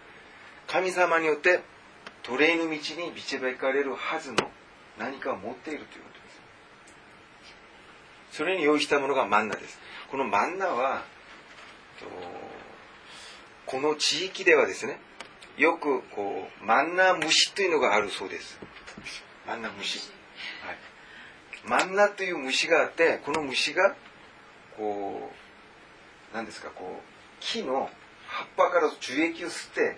[0.67, 1.61] 神様によって
[2.23, 2.79] 奴隷の道に
[3.15, 4.37] 導かれるはずの
[4.97, 6.35] 何かを持っているということです
[8.37, 9.79] それに用意したものがマンナです。
[10.11, 11.03] このマンナは
[13.65, 14.99] この地域ではですね
[15.57, 18.59] よくこうマンナ虫というのがあるそうです。
[19.47, 19.99] マンナ虫、
[20.65, 20.77] はい、
[21.65, 23.95] マンナという虫があってこの虫が
[24.75, 27.03] こう何ですかこう
[27.39, 27.89] 木の
[28.27, 29.97] 葉っぱから樹液を吸って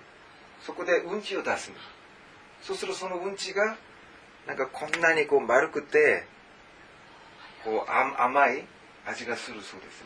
[0.62, 1.76] そこでうんちを出すの
[2.62, 3.78] そうするとそのうんちが
[4.48, 6.26] なんかこんなにこう丸くて
[7.66, 8.66] こうあ甘い
[9.06, 10.04] 味がするそうです、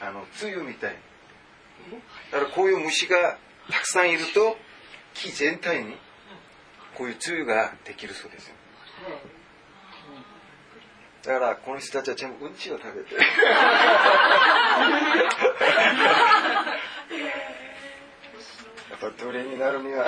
[0.00, 0.98] はい、あのつゆみたいに。
[2.30, 3.38] だからこういう虫が
[3.68, 4.56] たくさんいると
[5.14, 5.96] 木全体に
[6.96, 8.54] こういうつゆができるそうですよ。
[11.24, 13.14] だからこの人たちは全部うんちを食べて。
[18.90, 20.06] やっぱ奴隷になるには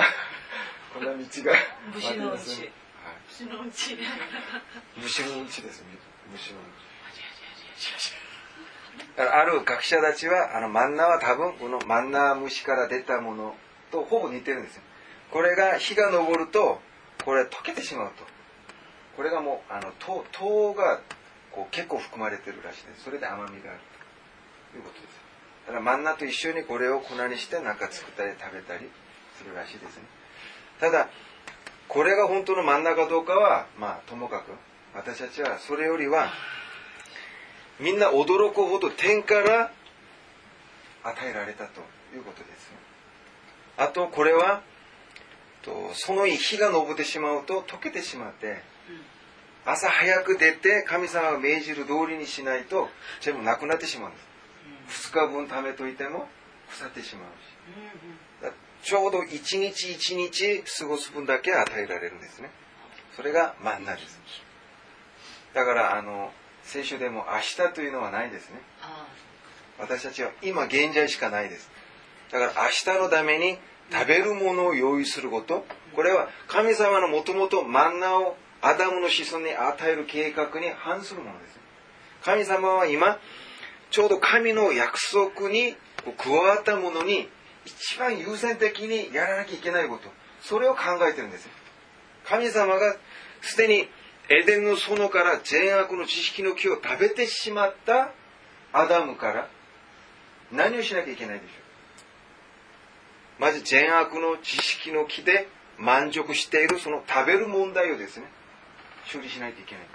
[0.93, 1.25] こんな道が。
[1.93, 2.61] 虫のうち。
[2.61, 2.84] はい
[3.37, 3.97] 虫のうち。
[4.95, 5.87] 虫のうんちですね。
[6.31, 6.59] 虫の
[9.17, 13.55] だからある学者たちはあのマンナは多分このマンナ虫から出たもの
[13.91, 14.81] とほぼ似てるんですよ。
[15.31, 16.79] これが火が昇ると
[17.25, 18.23] これ溶けてしまうと。
[19.17, 21.01] これがもうあの糖糖が
[21.51, 23.03] こう結構含まれてるらしいです。
[23.03, 23.79] それで甘みがある
[24.71, 24.77] と。
[24.77, 25.19] いうことです。
[25.67, 28.89] だからマンナと一緒にこれを粉にして何か作ったり食べたり
[29.35, 30.03] するらしいですね。
[30.79, 31.09] ただ
[31.87, 34.51] これが本当の真ん中どうかはまあともかく
[34.93, 36.29] 私たちはそれよりは
[37.79, 39.71] みんな驚くほど天から
[41.03, 41.81] 与えられたと
[42.15, 42.71] いうことです。
[43.77, 44.61] あとこれは
[45.61, 48.61] とその火が昇ってしまうと溶けてしまって
[49.65, 52.87] 朝早く出て神様が命じる通りにしないと
[53.21, 54.19] 全部なくなってしまうんで
[54.91, 55.11] す。
[55.11, 56.27] 2日分貯めといても
[56.69, 58.53] 腐ってしまうし。
[58.83, 62.51] ちょうど一日一日過ごす分だけ与えられるんですね。
[63.15, 64.19] それがマンナです
[65.53, 66.31] だからあの
[66.63, 68.61] 聖書でも明日というのはないですね。
[69.79, 71.71] 私たちは今現在しかないです。
[72.31, 73.57] だから明日のために
[73.91, 75.65] 食べるものを用意すること。
[75.95, 81.59] これは神様のもともとマンナをアダムの子孫に与える計画に反するものです。
[82.23, 83.19] 神様は今
[83.91, 85.75] ちょうど神の約束に
[86.13, 87.29] 加わったものに
[87.65, 90.09] 一番優先的にやらなきゃいけないこと。
[90.41, 91.49] それを考えてるんです
[92.25, 92.95] 神様が
[93.41, 93.87] すでに
[94.29, 98.11] エデンの園から善悪の知識の木を食べてしまった
[98.73, 99.49] アダムから
[100.51, 101.53] 何をしなきゃいけないでしょ
[103.39, 103.41] う。
[103.41, 108.25] まず善悪の知識の木で満足しているその食べる問題をですね
[109.11, 109.85] 処理しないといけない。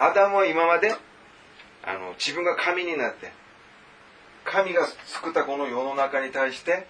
[0.00, 0.94] アダムは今まで
[1.84, 3.32] あの自分が神になって
[4.50, 6.86] 神が作ったこの世の中に対して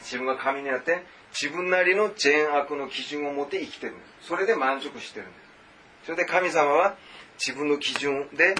[0.00, 3.92] 自分が神になって自分なりの善悪の基準を持って生きてる。
[3.92, 5.26] んですそれで満足してる。
[5.26, 6.96] んですそれで神様は
[7.38, 8.54] 自分の基準で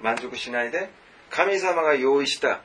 [0.00, 0.90] 満足しないで
[1.30, 2.60] 神様が用意した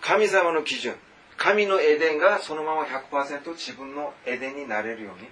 [0.00, 0.94] 神様の基準
[1.36, 5.28] 神のエデンがそのまま100%自分のエデンになれるように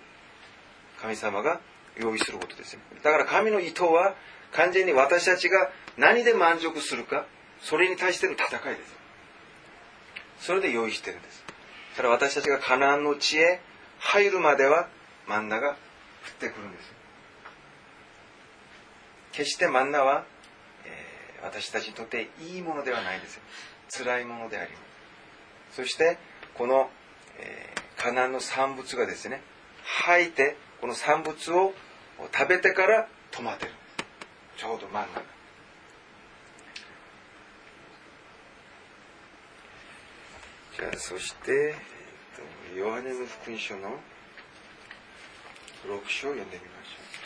[1.00, 1.60] 神様が
[1.96, 2.80] 用意することですよ。
[3.02, 4.14] だから神の意図は
[4.52, 7.26] 完全に私たちが何で満足するか
[7.62, 8.94] それに対しての戦いです。
[10.40, 11.44] それで用意してるんです。
[11.96, 13.60] だから私たちがカナンの地へ
[13.98, 14.88] 入るまでは
[15.28, 15.76] 真ん中が降っ
[16.40, 16.92] てくるんです。
[19.32, 20.24] 決して真ん中は、
[20.84, 23.40] えー、私たちにとっていいものではないです。
[23.90, 24.78] 辛いものでありま
[25.70, 25.76] す。
[25.76, 26.18] そして
[26.54, 26.90] この、
[27.38, 29.40] えー、カナンの産物がですね
[29.84, 31.72] 吐いてこの産物を
[32.32, 33.72] 食べてから止まってる。
[34.56, 35.22] ちょうど真ん中
[40.71, 41.74] じゃあそして、
[42.76, 44.00] ヨハネの福音書の
[45.86, 47.22] 6章を読んでみますょう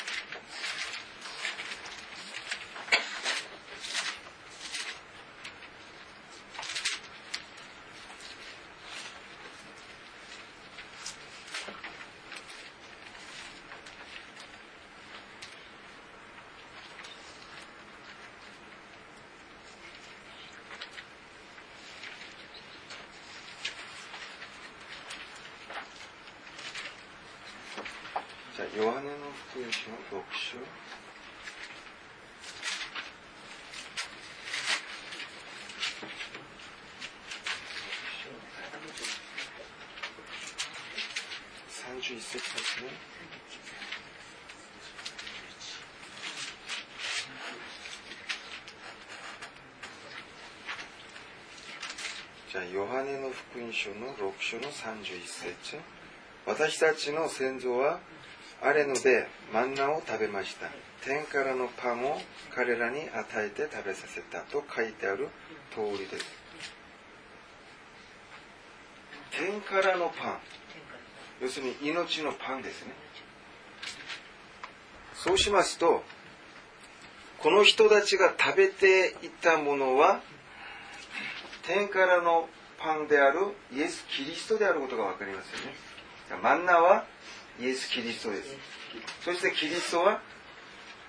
[28.76, 29.16] ヨハネの
[29.50, 30.58] 福音書の6章。
[42.06, 42.90] 31節ですね。
[52.52, 55.78] じゃあ、ヨハネの福音書の6章の31節。
[56.46, 57.98] 私たちの先祖は
[58.62, 60.68] あれのでマンナを食べました。
[61.04, 62.20] 天からのパンを
[62.54, 65.28] 彼らに与えて食べさせたと書いてある
[65.74, 66.24] 通りです。
[69.32, 70.65] 天からのパン。
[71.40, 72.92] 要するに命のパンですね
[75.14, 76.02] そうしますと
[77.38, 80.20] この人たちが食べていたものは
[81.66, 83.40] 天からのパンである
[83.72, 85.86] イエス・キリストであることが分かりますよね
[86.42, 87.04] マンナは
[87.60, 88.56] イエス・キリストです。
[89.24, 90.20] そしてキリストは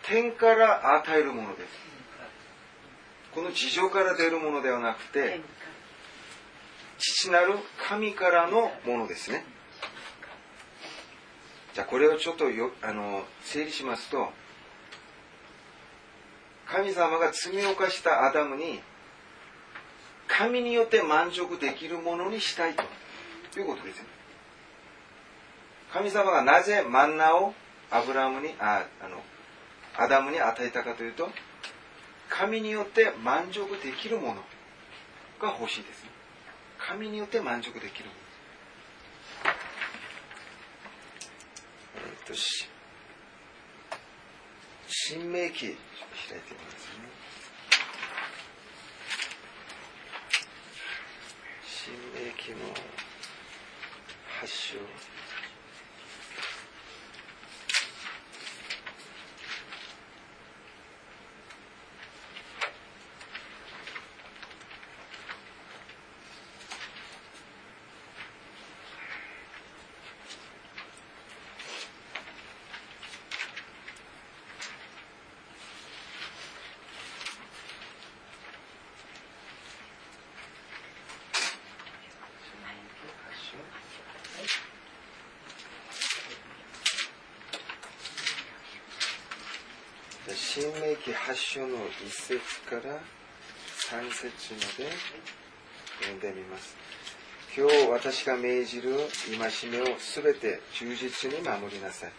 [0.04, 1.68] 天から与えるものです。
[3.34, 5.42] この地上から出るものではなくて、
[6.98, 7.56] 父なる
[7.88, 9.44] 神からのものですね。
[11.78, 14.30] じゃあこれをちょっとよあの整理しますと、
[16.66, 18.82] 神様が罪を犯したアダムに、
[20.28, 22.82] 神によって満足できるものにしたいと。
[23.60, 24.08] いうことですね。
[25.94, 27.54] 神様がなぜマンナを
[27.92, 29.22] アブラムにああの
[29.96, 31.30] アダムに与えたかというと
[32.28, 34.42] 神によって満足できるもの
[35.40, 36.04] が欲しいです。
[36.80, 38.28] 神によって満足できるもの
[41.98, 42.68] えっとし新
[45.32, 45.78] 明記開いて
[46.52, 47.08] みますね。
[51.66, 52.00] 新明
[52.34, 52.58] 記の
[54.42, 54.78] 発祥
[83.18, 83.58] 発祥
[90.26, 93.00] じゃあ新明記発祥の一節から
[93.76, 94.90] 三節まで
[96.02, 96.76] 読んでみます。
[97.56, 98.96] 今日私が命じる
[99.40, 102.12] 戒めをすべて忠実に守りなさい。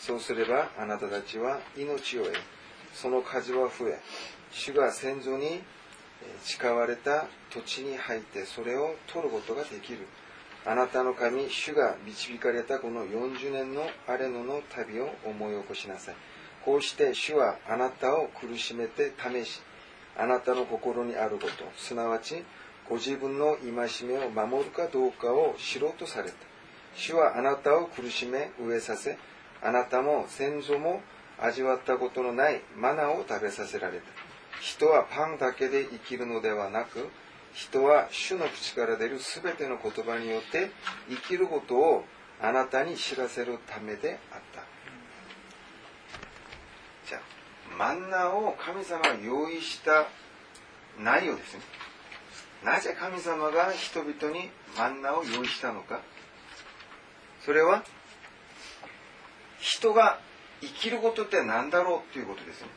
[0.00, 2.34] そうすればあなたたちは命を得、
[2.94, 4.00] その数は増え、
[4.50, 5.60] 主が先祖に
[6.44, 10.06] 誓われた土地に入ってそれを取ることができる。
[10.64, 16.14] あなたの神、主が導かれたこの40年のアレノの旅を思い起こしなさい。
[16.64, 19.60] こうして主はあなたを苦しめて試し、
[20.16, 22.44] あなたの心にあること、すなわち
[22.88, 23.72] ご自分の戒
[24.06, 26.36] めを守るかどうかを知ろうとされた。
[26.94, 29.16] 主はあなたを苦しめ、飢えさせ、
[29.62, 31.00] あなたも先祖も
[31.40, 34.04] 味わったことのないマナを食べさせられた。
[34.60, 37.08] 人はパンだけで生きるのではなく、
[37.54, 40.70] 人は主の口から出るすべての言葉によって
[41.08, 42.04] 生きることを
[42.40, 44.62] あなたに知らせるためであった。
[47.08, 47.22] じゃあ、
[47.78, 50.06] マンナを神様が用意した
[50.98, 51.60] 内容ですね。
[52.64, 56.00] なぜ神様が人々にマンナを用意したのか。
[57.44, 57.82] それは、
[59.58, 60.20] 人が
[60.60, 62.68] 生きることって何だろうということですね。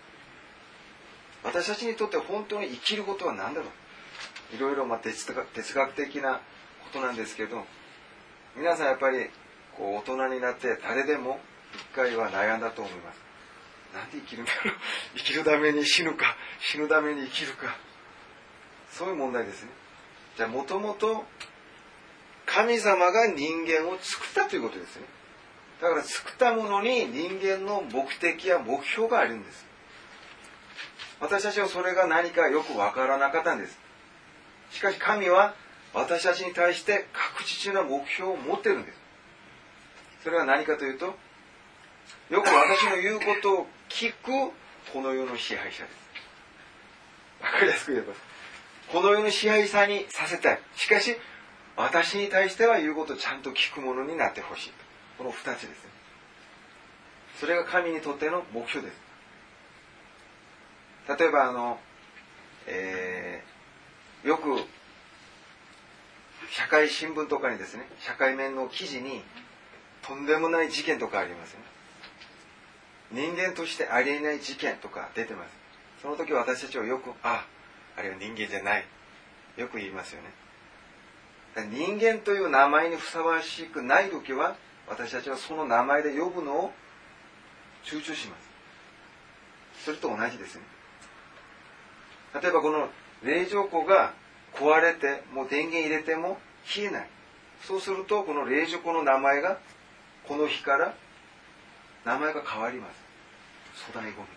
[1.46, 3.68] 私たちにとって本当に生きることは何だろ
[4.52, 6.42] ういろいろまあ哲学哲学的な
[6.84, 7.64] ことなんですけど
[8.58, 9.28] 皆さんやっぱり
[9.78, 11.40] こう大人になって誰でも
[11.76, 13.25] 一回は悩んだと思います
[13.96, 14.74] なんで生きるんだろう？
[15.16, 17.76] 生きるために死ぬか死ぬために生きるか。
[18.92, 19.70] そういう問題ですね。
[20.38, 21.26] じゃあもともと
[22.46, 25.06] 神様が人間を作ったということですね。
[25.82, 29.66] だから作ったものに人間の目的や目標があるんです。
[31.20, 33.78] 私たちはそれが何かよくわからなかったんです。
[34.72, 35.56] しかし神は
[35.94, 39.00] 私たちに対して確実な目標を持ってるんです。
[40.24, 41.18] それは何かというと、
[42.30, 44.54] よく私の言うことを聞く
[44.92, 45.96] この世の支配者です。
[47.42, 48.14] わかりやすく言えば。
[48.92, 50.60] この世の支配者にさせたい。
[50.76, 51.16] しかし、
[51.78, 54.72] 私に対しては言うことをちゃんと聞くものになってほしい。
[55.18, 55.76] この二つですね。
[57.40, 59.00] それが神にとっての目標です。
[61.18, 61.80] 例えばあの、
[62.68, 63.56] えー
[64.26, 64.58] よく
[66.50, 69.22] 社会新聞とかにですね社会面の記事に
[70.02, 71.66] とんでもない事件とかありますよね
[73.12, 75.50] 人間としてありえない事件とか出てます。
[76.02, 77.46] その時私たちはよくあ
[77.98, 78.86] あれは人間じゃない。
[79.58, 80.34] よく言いますよね。
[81.72, 84.56] 人間という名前にふさわしくない時は
[84.88, 86.74] 私たちはその名前で呼ぶのを
[87.86, 88.36] 躊躇しま
[89.76, 89.86] す。
[89.86, 90.62] それと同じですね。
[92.42, 92.90] 例えばこの
[93.24, 94.14] 冷蔵庫が
[94.54, 97.10] 壊れてもう電源入れても消えない。
[97.62, 99.58] そうするとこの冷蔵庫の名前が
[100.28, 100.94] この日から
[102.06, 103.04] 名前が変わります。
[103.88, 104.28] 粗大ゴミ。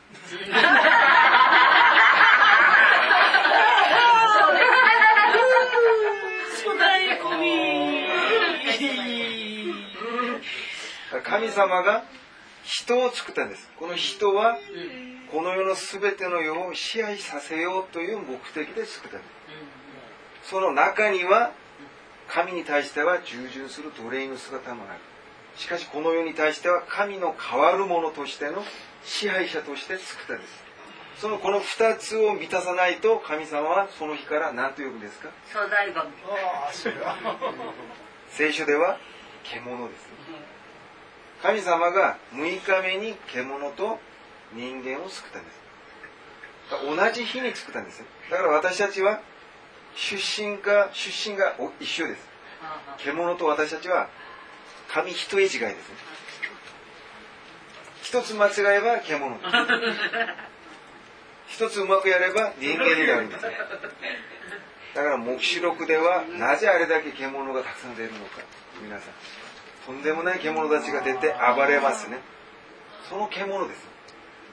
[6.65, 7.49] 粗大ゴミ。
[11.23, 12.05] 神様が
[12.65, 13.69] 人を作ったんです。
[13.79, 14.59] この人は
[15.31, 19.27] この世の全ての世を支配させようという目的で作ったんで
[20.43, 20.51] す。
[20.51, 21.53] その中には
[22.29, 25.01] 神に対しては従順する奴隷の姿もある
[25.59, 28.65] しかしこの世に対しては神の変わるものとしての
[29.05, 30.65] 支配者として作ったんです。
[31.21, 35.31] そのこの二つを満たさないと神様はその日から何と呼ぶんですか？
[38.31, 38.99] 聖書では
[39.43, 40.03] 獣です。
[40.07, 40.09] ね
[41.43, 43.99] 神様が6日目に獣と
[44.55, 45.59] 人間を作ったんです。
[46.71, 47.99] 同じ日に作ったんです。
[47.99, 49.21] よだから私たちは
[49.97, 52.29] 出身が出身がお一緒です。
[52.99, 54.09] 獣と私たちは
[54.93, 55.75] 神一重違いですね。
[58.03, 59.39] 一つ間違えば獣。
[61.47, 63.43] 一つうまくやれば人間になるんです
[64.95, 68.43] だから黙示録ではなぜあれだけ獣がたくさん出るのか。
[68.83, 69.13] 皆さん
[69.87, 72.19] とんでもない獣たちが出て暴れますね。
[73.09, 73.89] その獣です。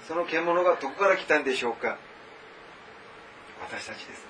[0.08, 1.98] その獣がどこから来たんでしょうか。
[3.62, 4.26] 私たちです。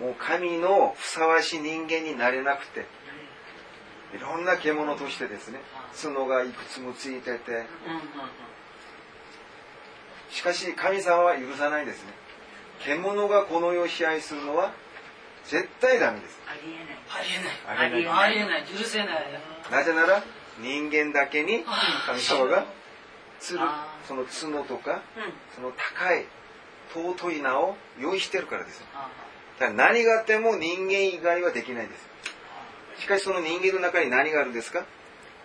[0.00, 2.86] もう神のふさわしい人間になれなくて
[4.16, 5.60] いろんな獣としてですね
[6.00, 7.66] 角がいくつもついてて。
[10.30, 12.12] しかし神様は許さないですね。
[12.84, 14.72] 獣がこの世を支配するのは
[15.44, 16.40] 絶対ダメです。
[16.46, 17.86] ありえない。
[17.86, 18.14] ありえない。
[18.14, 18.64] ありえない。
[18.64, 19.08] 許せない。
[19.70, 20.24] なぜなら
[20.60, 21.64] 人間だけに
[22.06, 22.66] 神様が
[23.38, 25.32] つるあその角とかうん。
[25.54, 26.26] その高い
[26.94, 28.80] 尊い名を用意してるからです
[29.58, 32.13] だから何があっても人間以外はできないです
[32.98, 34.84] しかしその人間の中に何があるんですか？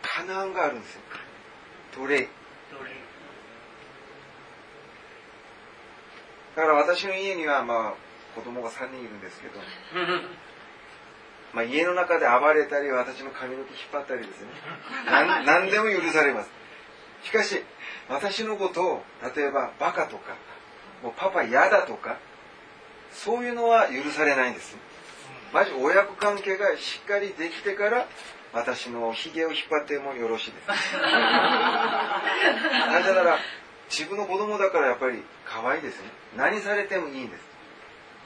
[0.01, 1.01] カナンがあるんですよ。
[1.95, 2.27] 奴隷。
[6.55, 7.93] だから私の家にはまあ
[8.35, 9.59] 子供が3人いるんですけど、
[11.53, 14.47] まあ、家の中で暴れたり私の髪の毛引っ張ったりですね。
[15.05, 16.49] 何何 でも許されます。
[17.23, 17.63] しかし
[18.07, 19.03] 私のことを
[19.35, 20.35] 例えばバカとか
[21.03, 22.17] もうパパ嫌だとか
[23.11, 24.77] そういうのは許されないんです
[25.53, 28.07] まず親子関係がしっかりできてから
[28.53, 30.67] 私のひげを引っ張ってもよろしいです。
[30.67, 30.75] な
[33.03, 33.37] ぜなら
[33.89, 36.09] 自分の子供だからやっぱり可愛いですね。
[36.37, 37.37] 何されてもいいんで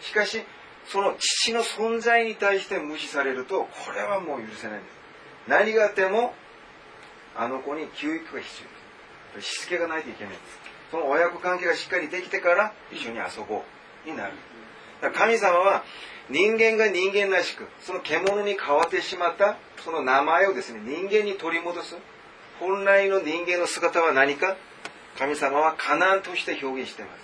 [0.02, 0.08] す。
[0.10, 0.44] しかし
[0.88, 4.94] その父の存在に対して無視されるとこれはもう許せないんです。
[5.48, 6.34] 何があっても
[7.36, 8.64] あの子に教育が必
[9.34, 9.56] 要です。
[9.56, 10.60] しつけがないといけないんです。
[10.92, 13.64] その親子関係がしっかりできてから一緒に遊ぼ
[14.06, 14.10] う。
[14.10, 14.34] になる。
[15.16, 15.84] 神様は
[16.30, 21.96] 人間が人間らしくその獣に変わってしまったその名前をですね人間に取り戻す
[22.60, 24.56] 本来の人間の姿は何か
[25.18, 27.20] 神様はカナンとして表現しています。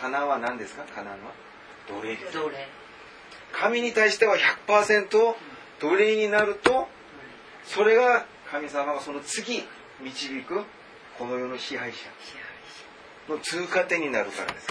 [0.00, 0.82] カナンは何ですか？
[0.94, 1.32] カナンは？
[1.88, 2.38] 奴隷です。
[3.52, 4.36] 神に対しては
[4.66, 5.08] 100%
[5.80, 6.88] 奴隷になると
[7.64, 9.62] それが神様がその次
[10.02, 10.64] 導く
[11.18, 11.98] この世の支配者。
[13.28, 14.66] の通過点になるからです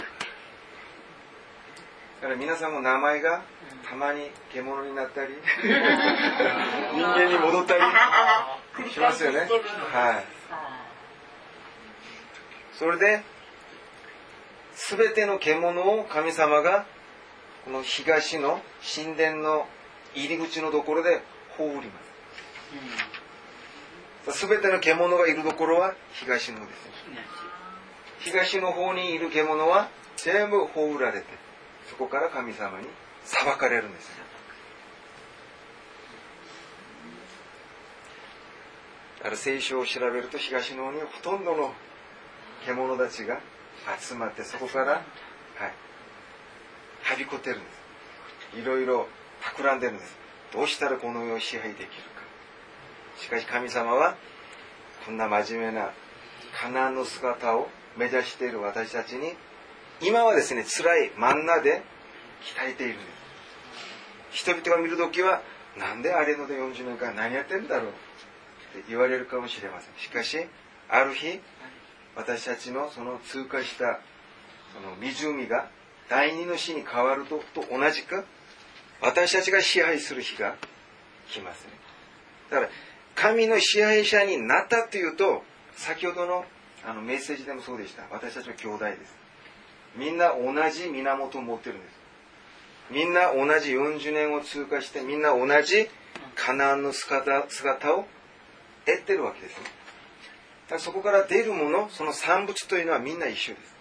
[2.22, 3.42] だから皆さんも名前が
[3.90, 5.34] たまに獣になったり
[6.94, 9.40] 人間に戻ったりしますよね。
[9.40, 10.24] はい。
[12.74, 13.24] それで
[14.74, 16.86] 全ての獣を神様が
[17.64, 18.62] この東の
[18.94, 19.66] 神殿の
[20.14, 21.22] 入り口のところで
[21.58, 22.00] 放りま
[24.30, 24.46] す。
[24.46, 27.26] 全ての獣がいるところは東の方ですね。
[28.20, 28.94] 東の方。
[28.94, 31.41] にいる獣は全部放られて
[31.92, 32.86] そこから神様に
[33.22, 34.12] 裁かれるんですよ。
[39.18, 41.72] だから聖書を調べると東の方にほとんどの
[42.64, 43.40] 獣たちが
[44.00, 45.02] 集まってそこから、はい、
[47.02, 47.66] はびこってるんで
[48.54, 48.58] す。
[48.58, 49.06] いろいろ
[49.42, 50.16] 企んでるんです。
[50.50, 51.90] どうしたらこの世を支配できるか。
[53.18, 54.16] しかし神様は
[55.04, 55.90] こんな真面目な
[56.58, 57.68] カナンの姿を
[57.98, 59.34] 目指している私たちに
[60.02, 61.82] 今はですね辛い真ん中で
[62.56, 62.94] 鍛えている。
[64.32, 65.42] 人々が見るときは
[65.78, 67.88] なんであれので40年間何やってんだろう。
[67.88, 67.92] っ
[68.82, 69.94] て言われるかもしれません。
[69.98, 70.38] しかし
[70.88, 71.40] ある日
[72.16, 74.00] 私たちのその通過した
[74.74, 75.68] その湖が
[76.08, 78.24] 第二の死に変わるとと同じく
[79.00, 80.56] 私たちが支配する日が
[81.28, 81.70] 来ますね。
[82.50, 82.68] だから
[83.14, 85.42] 神の支配者になったというと
[85.76, 86.44] 先ほどの
[86.84, 88.02] あのメッセージでもそうでした。
[88.10, 89.21] 私たちは兄弟です。
[89.96, 91.92] みんな同じ源を持ってるんです。
[92.90, 95.88] みんな同じ40年を通過してみんな同じ
[96.34, 98.06] カナンの姿姿を
[98.84, 99.64] 得てるわけですね。
[99.64, 99.70] だ
[100.70, 103.72] からそこから出るものその産物というのはみんな一緒です。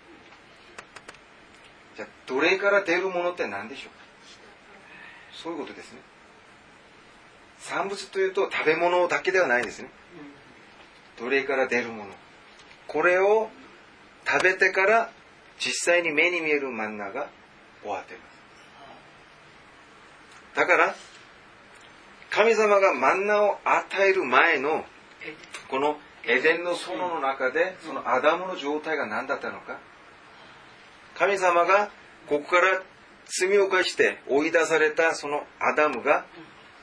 [1.98, 3.92] じゃあ奴隷から出るものって何でしょう
[5.36, 6.00] そういうことですね。
[7.60, 9.90] 産物というと食べ物だけではないですね。
[11.18, 12.12] 奴隷から出るもの？
[12.88, 13.50] これを
[14.26, 15.12] 食べてから
[15.64, 17.30] 実際に目に見えるマンナが
[17.84, 18.32] 終わっています。
[20.56, 20.96] だから
[22.32, 24.84] 神様がマンナを与える前の
[25.70, 29.80] このエデンの園の中でそのアダムの状態が何だったのか。
[31.18, 31.92] 神様が
[32.28, 32.82] ここから
[33.26, 36.26] 罪を犯して追い出されたそのアダムが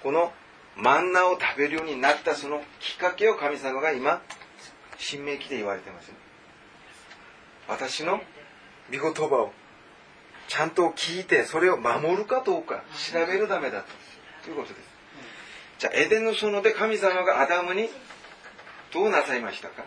[0.02, 0.32] この
[0.76, 4.22] マンナを食べるようになったそのきっかけを神様が今
[4.98, 6.08] 新明記で言われてます。
[6.08, 6.14] ね
[7.68, 8.20] 私の
[8.92, 9.52] 御言葉を
[10.48, 12.82] ちゃんと聞いてそれを守るかどうか
[13.12, 13.84] 調べるためだ
[14.44, 14.50] と。
[14.50, 14.88] いうことです。
[15.78, 17.90] じゃあエデンの園で神様がアダムに
[18.92, 19.84] どうなさいましたか？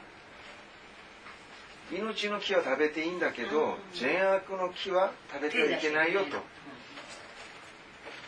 [1.92, 6.38] 命の木は食べていいんだけど善悪の木は食べてはいけないよと。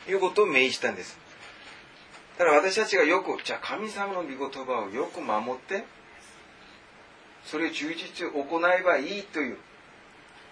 [0.10, 1.18] いうことを命じたんです。
[2.38, 5.86] だから私たちがよくじゃあ神様の御言葉をよく守って
[7.46, 9.58] それを忠実に行えばいいという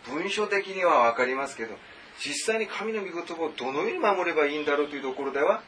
[0.09, 1.75] 文書的には分かりますけど
[2.19, 5.61] 実際に神の御言葉をどのように守ればいいんだろうというところでは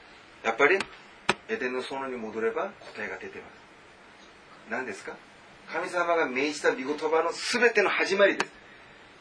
[0.43, 0.77] やっぱり
[1.49, 3.63] エデンの園に戻れば答えが出てます。
[4.69, 5.15] 何ですか？
[5.71, 8.51] 神様が命じた御言葉の全ての始まりです。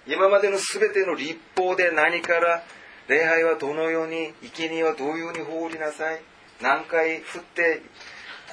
[0.06, 2.64] 今までの全ての立法で何から
[3.08, 6.22] 礼拝はどのように生贄はどういうように放りなさい。
[6.60, 7.82] 何回振って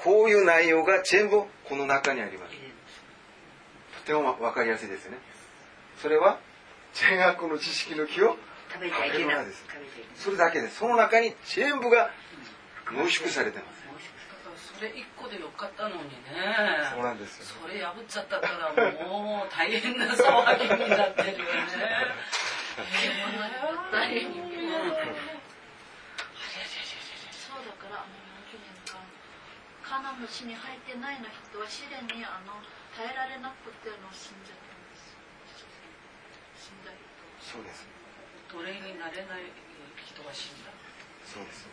[0.03, 2.55] こういう内容が全部この中にあります。
[4.01, 5.17] とても分かりやすいですね。
[6.01, 6.39] それは
[6.93, 8.37] 善悪の知識の木を
[8.71, 9.11] 食べちゃい。
[9.11, 9.65] けないです。
[10.15, 10.77] それだけです。
[10.77, 12.09] その中に全部が
[12.91, 13.79] 濃縮されてます。
[14.77, 15.49] それ一個でよ。
[15.59, 16.31] かったのにね
[16.95, 17.59] そうなんですよ。
[17.59, 18.71] それ破っちゃったから
[19.03, 20.15] もう大変な騒
[20.55, 21.67] ぎになってるよね。
[23.91, 24.39] 大変そ
[27.59, 29.03] うだからあの何年間
[29.83, 32.55] カナンの地に入ってないの人は試練にあの
[32.95, 35.11] 耐えられなくてあの死んじゃったんです
[36.55, 37.03] 死んだ人
[37.51, 37.87] そうです。
[38.53, 39.49] 奴隷になれない
[40.05, 40.69] 人が死んだ。
[41.25, 41.67] そうです。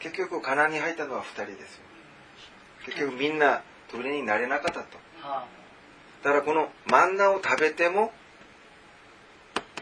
[0.00, 1.82] 結局カナンに入ったのは2人ですよ。
[2.84, 3.62] 結局みんな
[3.92, 4.98] 奴隷になれなかったと。
[5.22, 5.46] は
[6.22, 8.12] だからこのマンナを食べても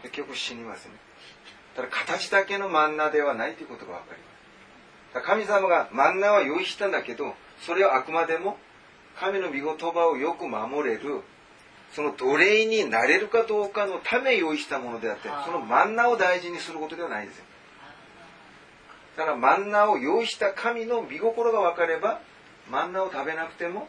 [0.03, 0.91] 結局死にますね。
[1.75, 5.25] だから形だけのマンナではないということが分かります。
[5.25, 8.57] 神様がマンナは用意したんだけどそれはあくまでも
[9.17, 11.21] 神の御言葉をよく守れる
[11.95, 17.45] その奴隷になれるかどうかのため用意したものであってそのマンナを大事にすることではないですよ。
[19.17, 22.19] だからマンナを用意した神の御心が分かれば
[22.69, 23.87] マンナを食べなくても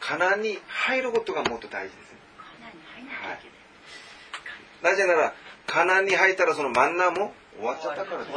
[0.00, 5.34] カナンに入ることがもっと大事ですねカナンに入んなきゃいけなぜなら
[5.66, 8.30] カナンに入ったらそのマンナも終わっちゃったからです。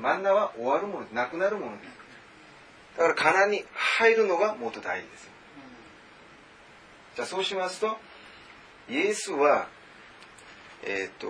[0.00, 1.94] マンナは終わるものなくなるものです。
[2.96, 5.30] だからカナンに入るのがもっと大事です
[7.16, 7.98] じゃあそうしますと
[8.88, 9.68] イエスは
[10.84, 11.28] えっ、と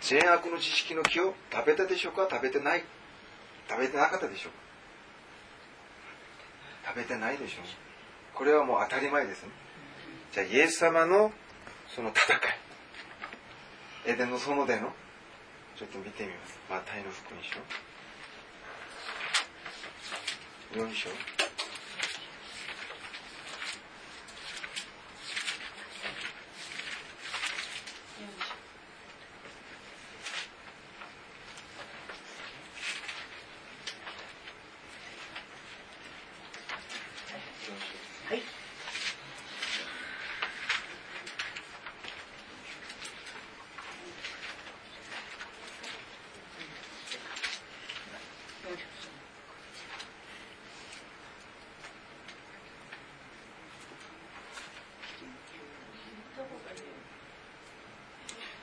[0.00, 2.26] 善悪の知識の木を食べたでしょうか？
[2.30, 2.84] 食べてない？
[3.68, 4.58] 食べてなかったでしょうか？
[6.94, 7.64] 食べてないでしょう？
[8.34, 9.50] これはもう当たり前ですね。
[10.32, 11.32] じゃあイエス様の
[11.94, 12.38] その戦い
[14.06, 14.92] エデンの園での
[15.76, 16.58] ちょっと見てみます。
[16.70, 17.58] マタイの福音書。
[20.80, 21.37] 4章。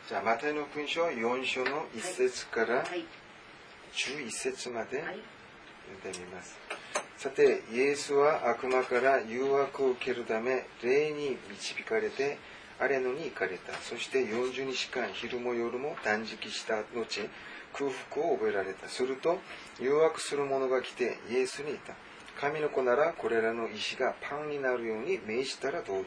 [0.08, 3.04] じゃあマタイの福音書4章の1節からはい。
[3.92, 5.18] 11節まではい。
[6.04, 6.56] 読んでみます。
[7.18, 12.38] さてイエスは悪魔から誘惑を受けるため霊に導かれて
[12.80, 13.74] アレノに行かれた。
[13.82, 17.04] そして40日間昼も夜も断食した後
[17.74, 18.88] 空腹を覚えられた。
[18.88, 19.40] すると
[19.80, 21.96] 誘惑する者が来てイエスに言った。
[22.40, 26.04] 神の子ならこれらの石がパンになるように命じたらどう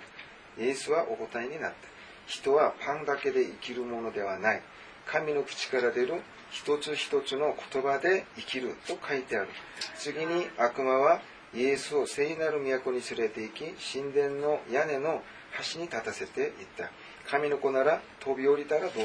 [0.56, 0.64] だ。
[0.64, 1.97] イエスはお答えになった
[2.28, 4.62] 人はパンだけで生きるものではない。
[5.06, 6.20] 神の口から出る
[6.50, 9.48] 一つ一つの言葉で生きると書いてある。
[9.96, 11.20] 次に悪魔は
[11.54, 15.22] イエスを聖なる都に連れて行き神殿の屋根の
[15.52, 16.90] 端に立たせていった。
[17.30, 19.00] 神の子なら飛び降りたらどうだ。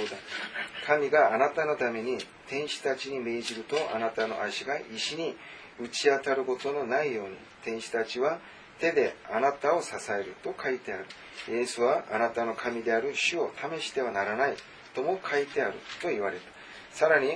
[0.86, 2.18] 神があなたのために
[2.48, 5.38] 天使たちに命じるとあなたの足が石に
[5.80, 7.38] 打ち当たることのないように。
[7.64, 8.40] 天使たちは
[8.84, 11.06] 手であなたを支えると書いてある。
[11.48, 14.56] イエスはあなたの神である主を試してはならない
[14.94, 16.44] とも書いてあると言われた。
[16.92, 17.36] さらに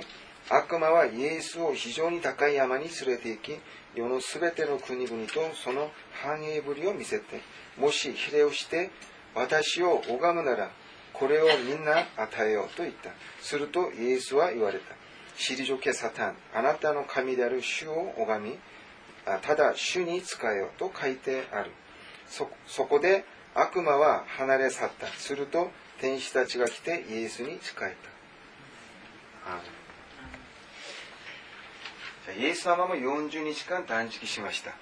[0.50, 3.58] 悪魔はイエスを非常に高い山に連れて行き
[3.94, 5.90] 世のすべての国々とその
[6.22, 7.40] 繁栄ぶりを見せて
[7.78, 8.90] もしひれをして
[9.34, 10.70] 私を拝むなら
[11.12, 13.10] これをみんな与えようと言った。
[13.40, 14.94] するとイエスは言われた
[15.38, 18.58] 退けサタンあなたの神である主を拝み
[19.42, 21.70] ただ主に仕えようと書いてある。
[22.26, 23.24] そそこで
[23.54, 25.06] 悪魔は離れ去った。
[25.08, 25.70] すると
[26.00, 27.96] 天使たちが来てイエスに仕え
[32.26, 32.32] た。
[32.32, 34.74] イエス様も40日間断食しました。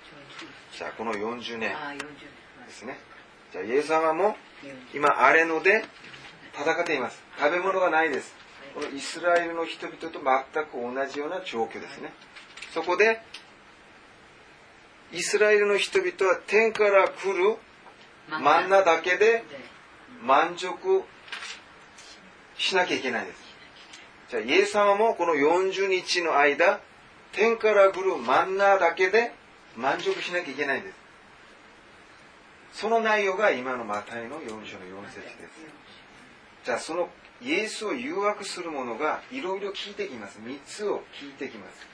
[0.76, 1.76] じゃあこの40年。
[1.76, 1.98] ああ40
[2.66, 2.98] ですね。
[3.52, 4.74] じゃあイエス様も年。
[4.94, 5.84] 今荒れ野で
[6.52, 7.22] 戦っています。
[7.38, 8.34] 食べ物がないです。
[8.74, 12.12] このイスラエルの人々と全く同じような状況ですね。
[12.74, 13.22] そこで
[15.12, 17.56] イスラエルの人々は天から来る
[18.28, 18.82] マンナ。
[18.82, 19.44] だけで
[20.22, 21.02] 満足
[22.58, 23.38] しなきゃいけないです。
[24.30, 26.80] じゃあイエス様もこの40日の間
[27.32, 29.32] 天から来るマンナだけで
[29.76, 30.96] 満足しなきゃいけないんです。
[32.72, 35.36] その内容が今のマタイの4章の4節です。
[36.64, 37.08] じゃあその
[37.40, 40.38] イエスを誘惑する者がいろいろ聞いてきます。
[40.44, 41.86] 3つを聞いてきます。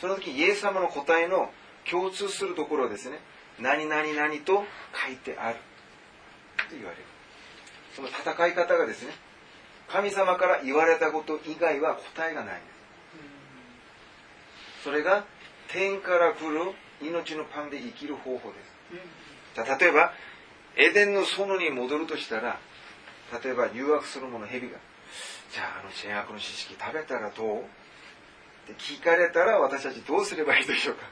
[0.00, 1.50] その時イエス様の答えの
[1.90, 3.18] 共通するところはですね
[3.60, 4.64] 何々何と
[5.06, 5.56] 書いてある。
[6.68, 7.02] と言われる。
[7.94, 9.12] その戦い方がですね
[9.88, 12.54] 神様から言われたこと以外は答えがない。
[12.56, 12.58] ん。
[12.58, 12.60] で
[14.80, 15.24] すそれが
[15.68, 16.72] 天から来る
[17.02, 18.76] 命のパンで生きる方法です。
[19.54, 20.12] じゃあ例えば
[20.76, 22.58] エデンの園に戻るとしたら
[23.42, 24.78] 例えば誘惑する者蛇が。
[25.52, 27.60] じゃああの善悪の知識食べたらどう？
[27.60, 27.62] っ
[28.66, 31.06] て聞かれたら私たちどうすればいいでしょうか？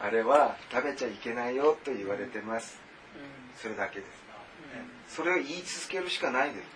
[0.00, 2.80] あれは食べちゃいけないよと言われてます。
[3.56, 4.22] それだけです。
[5.08, 6.66] それを言い続けるしかないです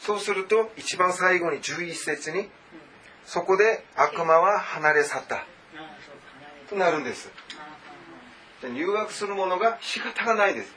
[0.00, 2.48] そうすると一番最後に11節に
[3.24, 5.46] そこで悪魔は離れ去った。
[6.68, 7.30] となるんです。
[8.62, 10.74] 入学する者が仕方がないです。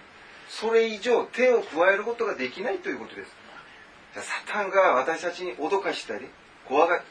[0.48, 3.32] それ以上手を加えることができないということです。
[4.14, 6.28] サタンが私たちに脅かしたり
[6.68, 7.04] 怖が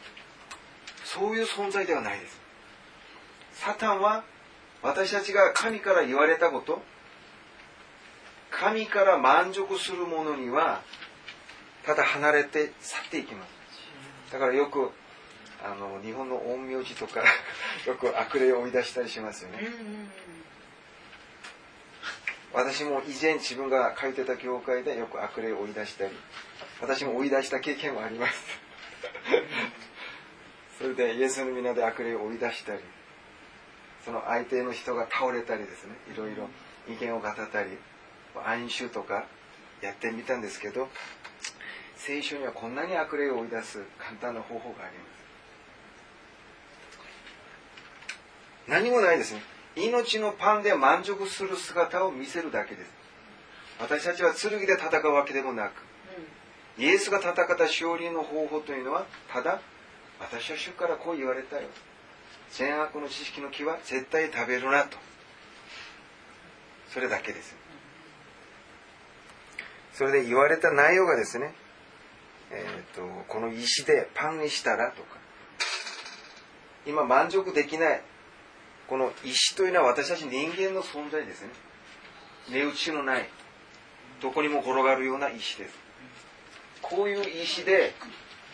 [1.05, 2.40] そういう存在ではないです。
[3.52, 4.24] サタンは
[4.82, 6.82] 私たちが神から言われたこと
[8.50, 10.82] 神から満足するものには
[11.84, 13.55] ただ離れて去っていきます。
[14.32, 14.90] だからよく
[15.64, 17.22] あの日本の陰陽師とか
[17.86, 19.61] よく悪霊を追い出したりしますよね、
[22.52, 26.11] 私も以前自分が通ってた教会でよく悪霊を追い出したり
[26.82, 28.61] 私も追い出した経験もあります
[30.79, 32.81] それでイエスの皆で悪霊を追い出したり
[34.05, 36.49] その相手の人が倒れたりですねいろいろ
[36.89, 37.70] 意見を語ったり
[38.35, 39.27] 暗衆とか
[39.81, 40.89] やってみたんですけど
[41.97, 45.14] 聖書にはこんなに悪霊を追い出す簡単な方法があります。
[48.68, 49.41] 何もないですね。
[49.77, 52.91] 命のパンで満足する姿を見せるだけです。
[53.81, 55.72] 私たちは剣で戦うわけでもなく
[56.79, 59.61] イエスが戦った勝利の方法というのはただ
[60.25, 61.68] 私は主からこう言われたよ。
[62.53, 64.97] 善悪の知識の木は絶対食べるなと。
[66.89, 67.55] それだけです。
[69.93, 71.55] それで言われた内容がですね、
[72.51, 75.18] えーと、この石でパンにしたらとか。
[76.87, 78.03] 今満足できない。
[78.89, 81.49] この石というのは私たち人間の存在ですね。
[82.51, 83.29] 値打ちのない。
[84.20, 85.75] どこにも転がるような石です。
[86.83, 87.95] こういう石で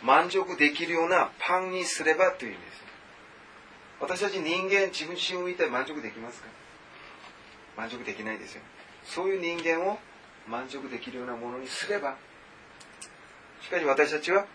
[0.02, 2.80] 満足できるようなパンにすればという意味です。
[4.00, 6.48] 私たち人間自分自身を見て満足できますか？
[7.76, 8.62] 満足できないですよ。
[9.04, 9.98] そういう人間を
[10.48, 12.16] 満足できるようなものにすれば
[13.62, 14.46] しかし私たちは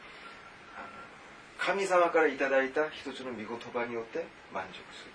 [1.57, 5.05] 神様からいただいた一つの御言葉によって満足す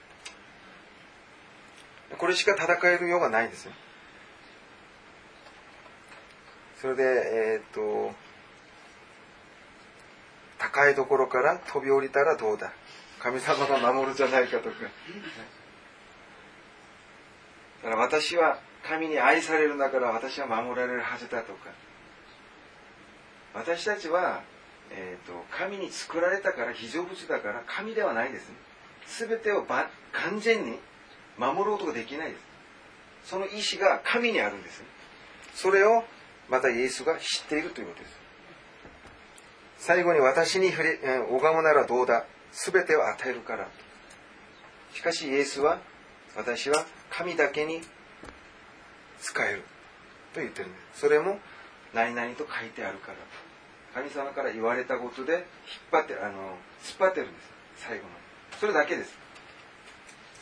[2.10, 2.16] る。
[2.16, 3.72] これしか戦えるようがないんですよ。
[6.80, 8.12] それでえっ、と
[10.61, 12.72] 高いところから飛び降りたらどうだ？
[13.18, 14.76] 神様が守るじゃないかとか。
[17.82, 21.70] だから私は神に愛されるんだから私は守られるはずだとか。
[23.54, 24.42] 私たちは、
[24.90, 28.54] えーと、神に作られたから非常物だから神ではないですね。
[29.28, 30.78] 全てを完全に
[31.36, 33.30] 守ることができないです。
[33.30, 34.82] その意志が神にあるんです、
[35.54, 36.04] それを
[36.48, 38.19] またイエスが知っているということです。
[39.80, 40.98] 最後に私に触れ
[41.30, 42.26] 拝むならどうだ？
[42.52, 43.66] 全てを与えるから。
[44.94, 45.78] しかしイエスは
[46.36, 47.80] 私は神だけに
[49.20, 49.62] 使える。
[50.34, 51.00] と言ってるんです。
[51.00, 51.38] それも
[51.94, 53.18] 何々と書いてあるから。
[53.94, 55.42] 神様から言われたことで引っ
[55.90, 57.50] 張ってあの突っ張ってるんです。
[57.78, 58.10] 最後の
[58.60, 59.16] それだけです。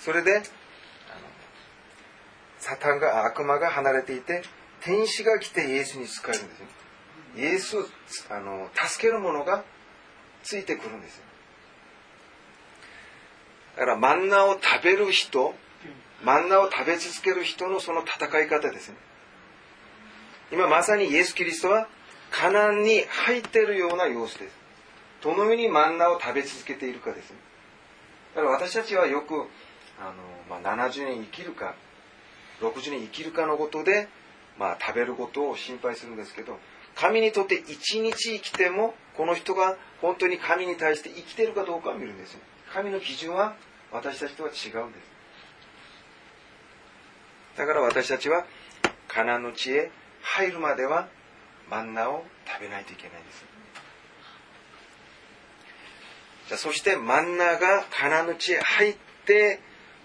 [0.00, 0.44] それであの
[2.58, 4.42] サタンが悪魔が離れていて
[4.80, 6.66] 天使が来てイエスに使えるんですよ。
[7.38, 7.84] イエスを
[8.30, 9.62] あの助ける者が
[10.42, 11.22] ついてくるんですよ。
[13.76, 15.54] だからマンナを食べる人
[16.24, 18.96] マンナを食べ続ける人のその戦い方ですね。
[20.50, 21.86] 今まさにイエス・キリストは
[22.32, 24.56] カナンに入っているような様子です。
[25.22, 27.36] どのようにマンナを食べ続けているかですね。
[28.34, 29.34] だから私たちはよく
[30.00, 30.12] あ
[30.50, 31.76] の、まあ、70年生きるか
[32.60, 34.08] 60年生きるかのことで、
[34.58, 36.58] まあ、食べることを心配するんですけど
[36.98, 42.40] 神にとって一日生きてもこの人が本当に神に対して生きてるかどうかを見るんですよ。
[42.72, 43.54] 神の基準は
[43.92, 45.08] 私たちとは違うんです。
[47.56, 48.44] だから私たちは
[49.06, 49.90] カナの地へ
[50.22, 51.08] 入るまでは
[51.70, 53.44] マンナを食べないといけないんです。
[56.48, 59.60] じゃそしてマンナがカナの地へ入って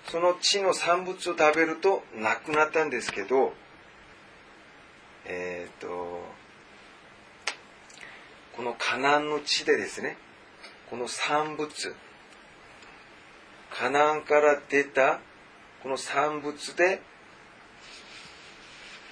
[0.10, 3.54] その地の産物を食べるとなくなったんですけど
[5.26, 6.23] えっ、と
[8.56, 10.18] このカナンの地でですね
[10.90, 11.96] この産物
[13.72, 15.20] カナンから出た
[15.82, 17.02] この産物で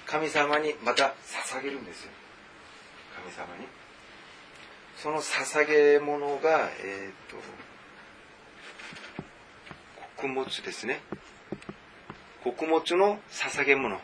[0.06, 1.14] 神様にまた
[1.50, 2.10] 捧げるんですよ。
[3.16, 3.66] 神様に。
[4.96, 7.36] その捧げ物がえっ、と
[10.16, 11.00] 穀物ですね。
[12.44, 13.98] 穀物の捧げ物。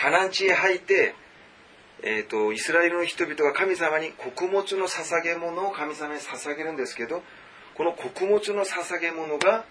[0.00, 1.14] カナン地へ入って、
[2.02, 7.22] えーと、イスラエルの人々が神様に穀物の捧げ物を神様に捧げるんですけど
[7.74, 9.66] この穀物の捧げ物が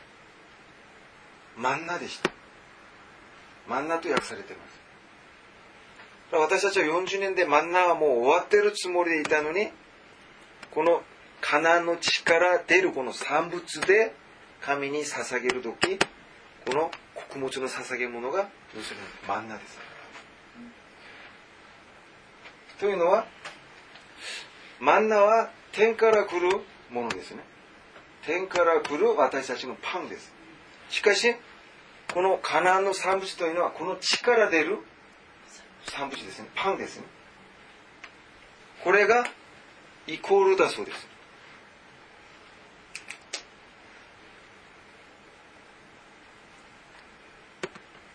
[1.58, 2.32] マンナでした。
[3.68, 4.80] マンナと訳されています。
[6.32, 9.70] 私たちは40年でマンナはもう終わってるつもりでいたのに
[10.70, 11.02] この
[11.42, 14.14] カナンの地から出るこの産物で
[14.62, 15.98] 神に捧げる時
[16.68, 19.89] この穀物の捧げ物が要するにマンナです。
[22.80, 23.26] というのは
[24.80, 27.44] マンナは天から来るものですね。
[28.26, 30.32] 天から来る私たちのパンです。
[30.90, 31.36] しかし
[32.14, 34.80] このカナンの産物というのはこの地から出る
[35.86, 36.48] 産物ですね。
[36.56, 37.06] パンですね。
[38.84, 39.26] これが
[40.08, 41.08] イコールだそうです。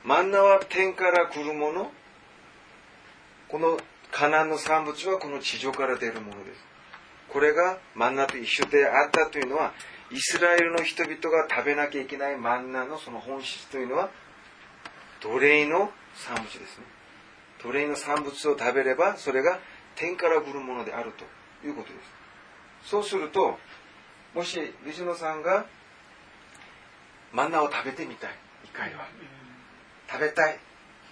[0.03, 1.93] マンナは天から来るもの。
[3.49, 3.79] この
[4.15, 6.65] カナンの産物はこの地上から出るものです。
[7.33, 9.73] これがマンナと一緒であったというのは
[10.13, 14.11] イスラエルの人々が食べなきゃいけないマンナのその本質というのは
[15.21, 16.85] 奴隷の産物ですね。
[17.61, 19.59] 奴隷の産物を食べればそれが
[19.97, 21.95] 天から来るものであるということで
[22.85, 22.91] す。
[22.91, 23.59] そうすると
[24.33, 25.67] もしビジノさんが
[27.33, 28.31] マンナを食べてみたい
[28.63, 29.09] 一回は。
[30.09, 30.59] 食べたいっ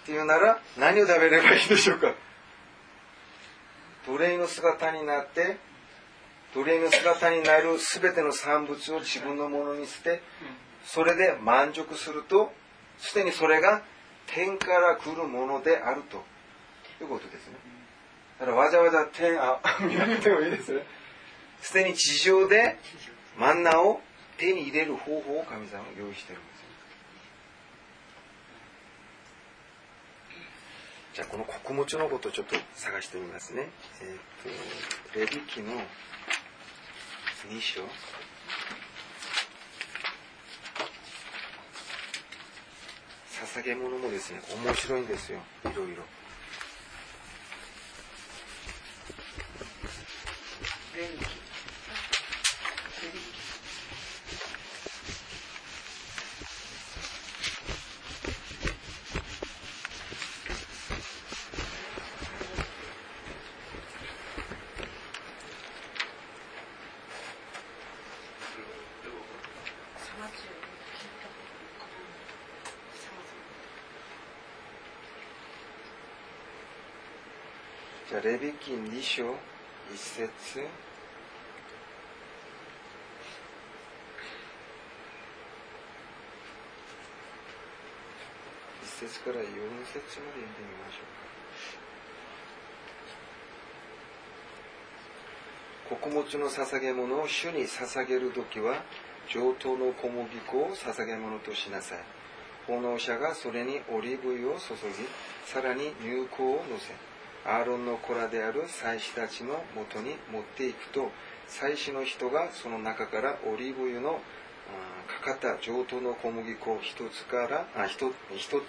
[0.05, 2.13] ていうなら何を食べればいいでしょうか？
[4.07, 5.57] 奴隷の姿になって
[6.53, 10.21] 奴隷の姿になる全ての産物を自分のものにして
[10.85, 12.51] それで満足すると
[12.97, 13.83] すでにそれが
[14.27, 16.23] 天から来るものであると。
[17.03, 17.55] いうことですね。
[18.39, 20.81] だからわざわざ天あ見なくてもいいですね。
[21.61, 22.77] すでに地上で
[23.37, 24.01] マンナを
[24.37, 26.63] 手に入れる方法を神様が用意してるんです
[31.13, 33.69] じゃあこの穀物のことをちょっと探してみますね。
[34.01, 35.73] えっ、ー、と、レビキの
[37.51, 37.81] 2章。
[43.45, 45.39] 捧げ物もですね、面白いんですよ。
[45.65, 46.03] いろいろ。
[50.95, 51.43] レビキ。
[78.13, 79.35] じゃあ、レビキ2章1
[79.97, 80.29] 節？1
[88.85, 91.03] 節から4節まで読んでみましょ
[95.89, 95.99] うか。
[95.99, 98.83] 穀物の捧げ物を主に捧げる時は
[99.29, 101.99] 上等の小麦粉を捧げ物としなさい。
[102.67, 104.81] 奉納者がそれにオリーブ油を注ぎ
[105.45, 107.12] さらに乳香をのせ。
[107.45, 111.11] アーロンの子らである祭司たちのもとに持っていくと
[111.47, 114.19] 祭司の人がその中からオリーブ油の
[115.21, 118.61] かかった上等の小麦粉一つからあ一一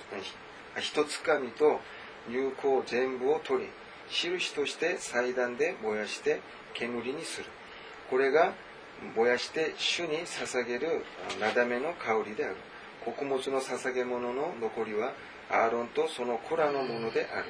[0.81, 1.81] 一つかみと
[2.29, 3.71] 乳香全部を取り
[4.11, 6.41] 印として祭壇で燃やして
[6.75, 7.47] 煙にする。
[8.11, 8.53] これが
[9.17, 11.05] 燃やして主に捧げる
[11.41, 12.57] なだめの香りである。
[13.05, 15.13] 穀物の捧げ物の残りは
[15.51, 17.45] アーロンとその子らのものである。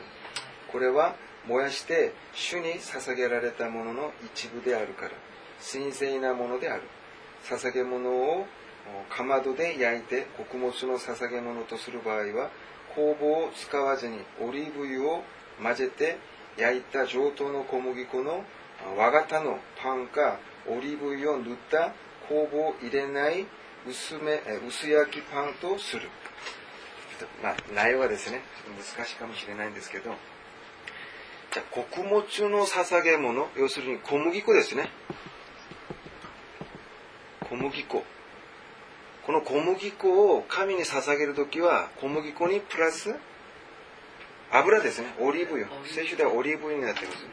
[0.75, 1.15] これは
[1.47, 5.13] 燃やして主に捧げられたものの一部であるから
[5.73, 6.83] 神聖なものである
[7.49, 8.45] 捧げ物を
[9.09, 12.51] かまどで焼いて穀物の捧げ物とする場合は
[12.97, 15.23] 酵母を使わずにオリーブ油を
[15.63, 16.19] 混ぜて
[16.59, 18.43] 焼いた上等の小麦粉の
[18.99, 21.95] 和型のパンかオリーブ油を塗った
[22.29, 23.47] 酵母を入れない
[23.87, 26.09] 薄め薄焼きパンとする。
[27.45, 28.41] まあ、内容はですね、
[28.97, 30.15] 難しいかもしれないんですけど、
[31.55, 34.91] じゃあ、穀物の捧げ物、要するに小麦粉ですね。
[37.49, 38.03] 小麦粉。
[39.25, 43.15] この小麦粉を神に捧げるときは、小麦粉にプラス
[44.51, 45.15] 油ですね。
[45.21, 45.69] オリーブ油。
[45.87, 47.25] 聖書ではオリーブ油になっています。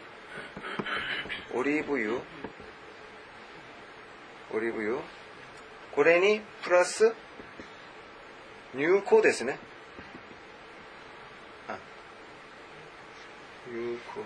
[1.56, 2.20] オリーブ油。
[4.54, 5.00] オリーブ油。
[5.96, 7.12] これにプラス
[8.76, 9.58] 乳香ですね。
[13.72, 14.20] 乳香。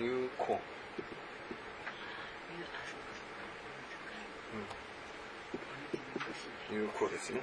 [0.00, 0.06] うん。
[0.06, 0.60] 有効。
[6.70, 7.40] 有効ですね。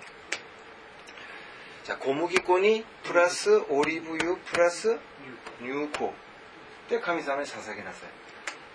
[1.83, 4.99] じゃあ小麦粉にプラスオリーブ油プラス
[5.59, 6.11] 乳香
[6.89, 8.09] で神様に捧げなさい。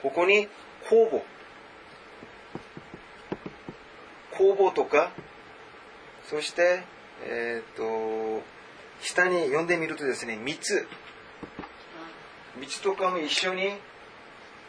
[0.02, 0.48] ここに
[0.90, 1.31] 酵母。
[4.42, 5.12] 酵母とか、
[6.28, 6.82] そして、
[7.24, 8.42] えっ、と、
[9.00, 10.84] 下に読んでみるとですね、蜜。
[12.56, 13.72] 蜜とかも一緒に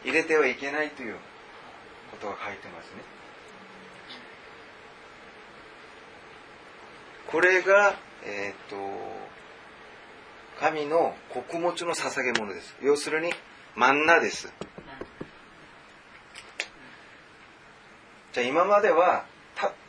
[0.04, 1.16] 入れてはいけないという
[2.12, 3.02] ことが書いてますね。
[7.32, 7.96] これが、
[8.26, 8.76] えっ、と、
[10.60, 12.76] 神の穀物の捧げ物です。
[12.84, 13.34] 要するに、
[13.76, 14.54] マンナです。
[18.34, 19.26] じゃあ今までは、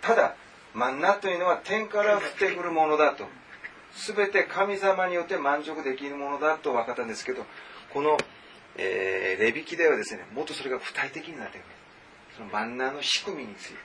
[0.05, 0.37] た、だ、
[0.75, 3.27] マンナというのは天から降ってくるものだと。
[3.93, 7.47] すべて神様によって満足できるものだと分かったんですけど、
[7.93, 8.19] この、
[8.77, 11.65] えー、レビキではですね、もっとそれが具体的になってくる。
[12.37, 13.79] そのマンナの仕組みについて。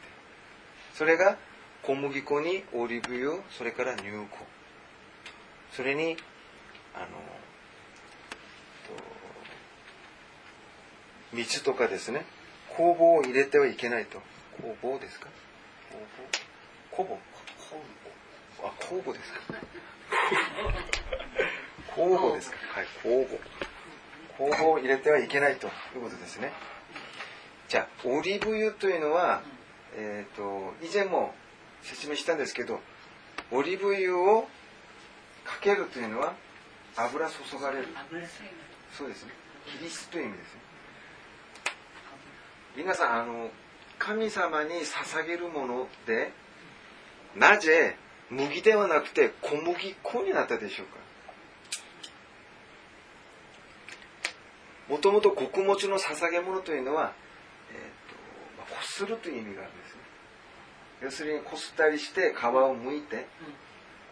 [0.95, 1.37] それが
[1.83, 4.27] 小麦粉にオリーブ油、それから乳粉。
[5.73, 6.17] それに、
[6.95, 7.05] あの、
[11.31, 12.25] 蜜とかですね、
[12.75, 14.19] 酵母を入れてはいけないと。
[14.81, 15.29] 酵母ですか？
[16.91, 17.17] 酵母酵母
[18.67, 19.39] あ、酵母ですか
[21.95, 23.35] 酵母ですかはい、酵母。
[24.37, 26.51] 酵母を入れてはいけないということですね。
[27.67, 29.41] じゃあ、オリーブ油というのは、
[29.95, 31.33] えっ、ー、と、以前も
[31.81, 32.79] 説明したんですけど、
[33.51, 34.47] オリーブ油を
[35.43, 36.35] かけるというのは、
[36.95, 37.87] 油注がれる。
[38.93, 39.31] そうですね。
[39.77, 40.61] キリストという意味ですね。
[42.75, 43.51] 皆さん、あの、
[43.99, 46.31] 神様に捧げるもので、
[47.35, 47.95] なぜ
[48.31, 50.97] 麦ではなくて小麦粉になったでしょうか？
[54.89, 57.13] もともと穀物の捧げ物というのは、
[57.71, 58.15] えーと
[58.57, 60.01] まあ、こするという意味があるんですね。
[61.03, 63.27] 要するにこすったりして皮を剥いて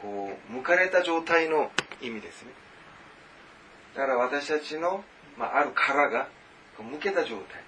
[0.02, 1.72] こう剥かれた状態の
[2.02, 2.52] 意味ですね。
[3.96, 5.04] だから私たちの、
[5.38, 6.28] まあ、ある殻が
[6.78, 7.67] 剥けた状態。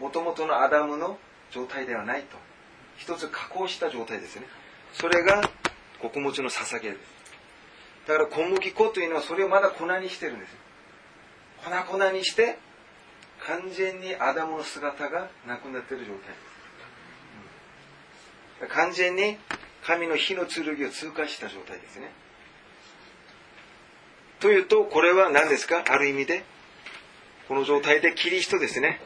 [0.00, 1.18] もともとのアダムの
[1.52, 2.36] 状態ではないと。
[2.96, 4.46] 一つ加工した状態ですね。
[4.94, 5.42] それが
[6.00, 6.90] 穀物の捧げ。
[6.90, 7.00] です
[8.08, 10.56] だから小麦粉というのはそれをまだ粉にしてるんです。
[11.64, 12.58] 粉々にして
[13.46, 16.18] 完全にアダムの姿がなくなってる状態。
[18.60, 19.36] です、完全に
[19.84, 22.10] 神の火の剣を通過した状態ですね。
[24.40, 25.84] というとこれは何ですか？
[25.86, 26.44] ある意味で
[27.48, 29.00] この状態でキリストですね。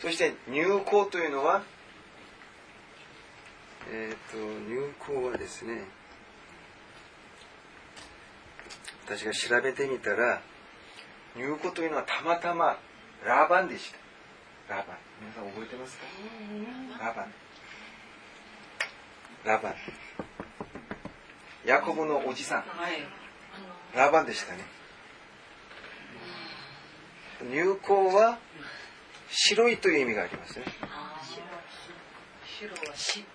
[0.00, 1.62] そして入港というのは、
[3.92, 4.36] えっ、ー、と、
[4.68, 5.84] 入港はですね、
[9.04, 10.40] 私が調べてみたら、
[11.36, 12.78] 入港というのはたまたま
[13.24, 13.92] ラバンでし
[14.68, 14.74] た。
[14.76, 14.96] ラバン。
[15.20, 16.04] 皆さん覚えてますか？
[17.04, 17.32] ラバン。
[19.44, 19.74] ラバン。
[21.66, 22.64] ヤコブのおじさん。
[23.94, 24.60] ラバンでしたね。
[27.50, 28.38] 入港は
[29.30, 30.64] 白いという意味がありますね。
[32.42, 33.28] 白は死って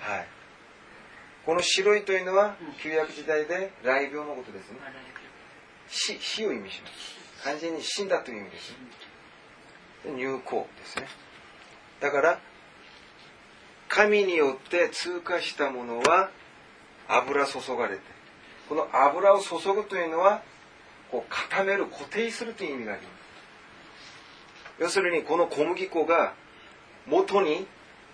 [0.00, 0.28] はい。
[1.46, 4.78] この白いというのは、旧約時代で雷病のことですね。
[5.88, 7.44] 死、死を意味します。
[7.44, 8.74] 完全に死んだという意味です。
[10.16, 11.06] 入港ですね。
[12.00, 12.40] だから、
[13.88, 16.30] 神によって通過したものは
[17.08, 18.02] 油注がれて、
[18.68, 20.42] この油を注ぐというのは、
[21.10, 23.21] こう固める固定するという意味があります
[24.78, 26.34] 要するにこの小麦粉が
[27.06, 27.66] 元に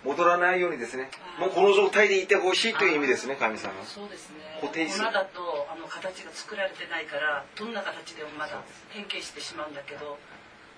[0.03, 3.73] 戻らないようにですねもうこの状態でいてほしいという意味ですね神様。
[3.85, 4.37] そうですね。
[4.61, 5.07] 固定する。
[5.07, 10.17] 粉だとあの形が作られてないからどんな形でもまだ変形してしまうんだけど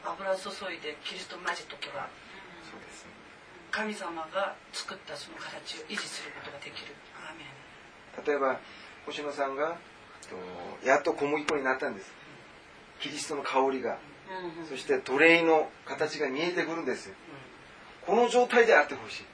[0.05, 2.09] 油を注いでキリストを混ぜとけば
[2.65, 3.11] そうですね。
[3.71, 6.95] 神様が作ったその形を維持することができる。
[8.27, 8.59] 例えば
[9.05, 9.77] 星野さんが
[10.29, 12.11] とやっと小麦粉になったんです。
[12.99, 13.97] キリストの香りが
[14.69, 17.15] そして奴隷の形が見えてくるんですよ。
[18.05, 19.25] この状態であってほしい。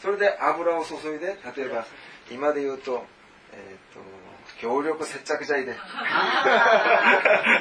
[0.00, 1.86] それで油を注いで例えば
[2.30, 3.04] 今で言うと,、
[3.52, 4.00] えー、と
[4.60, 5.74] 強力接着剤で、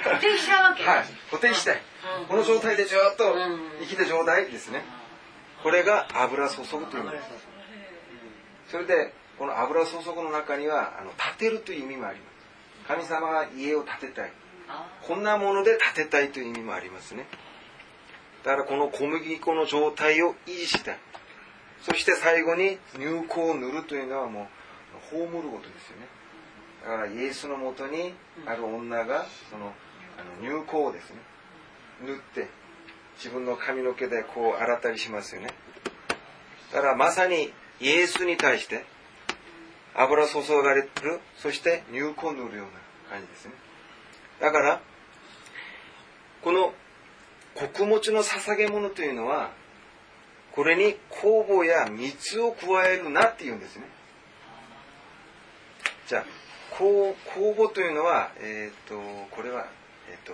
[0.03, 0.83] 固定しちゃうわけ。
[0.83, 1.81] はい、固定したい。
[2.27, 3.35] この状態でずっと
[3.81, 4.83] 生きた状態ですね。
[5.63, 7.03] これが油注ぐという。
[7.03, 7.29] 意味です
[8.71, 12.87] それでこの油注ぐの中にはあの建てるという意味もあります。
[12.87, 14.31] 神様が家を建てたい。
[14.31, 14.48] あ
[15.01, 17.25] こんなもので建てたいという意味もありますね。
[18.43, 20.99] だからこの小麦粉の状態を維持したい。
[21.81, 24.47] そして最後に入香を塗るというのはも
[25.11, 26.07] う葬ることですよね。
[26.83, 28.13] だからイエスのもとに
[28.45, 29.73] ある女がその
[30.17, 31.17] あの入香をですね
[32.05, 32.47] 塗って
[33.17, 35.49] 自分の髪の毛でこう洗ったりしますよね。
[36.71, 37.51] だからまさに
[37.81, 38.85] イエスに対して
[39.95, 40.89] 油注がれる
[41.37, 42.71] そして入香を塗るような
[43.09, 43.53] 感じですね
[44.39, 44.81] だから
[46.41, 46.73] この
[47.55, 49.51] 穀物の捧げ物というのは
[50.51, 53.85] これに酵母や蜜を加えるなっていうんですね。
[56.07, 56.25] じゃあ
[56.75, 58.99] 酵酵母というのはえっ、と
[59.31, 59.67] これは
[60.09, 60.33] えっ、と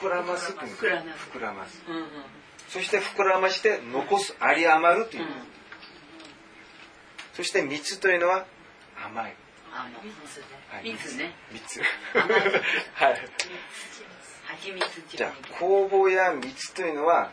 [0.00, 1.30] 膨らますというんです膨らます。
[1.32, 1.82] 膨らます。
[1.88, 2.04] うんうん。
[2.68, 5.24] そして膨らまして残す有り余るという、
[7.34, 8.46] そして蜜というのは
[9.06, 9.36] 甘い、
[9.76, 11.34] あの、はい、蜜ね。
[11.52, 11.80] 蜜
[12.14, 12.40] 甘い。
[12.94, 13.20] はい
[14.46, 17.30] 蜂蜜じゃあ酵母や蜜というのは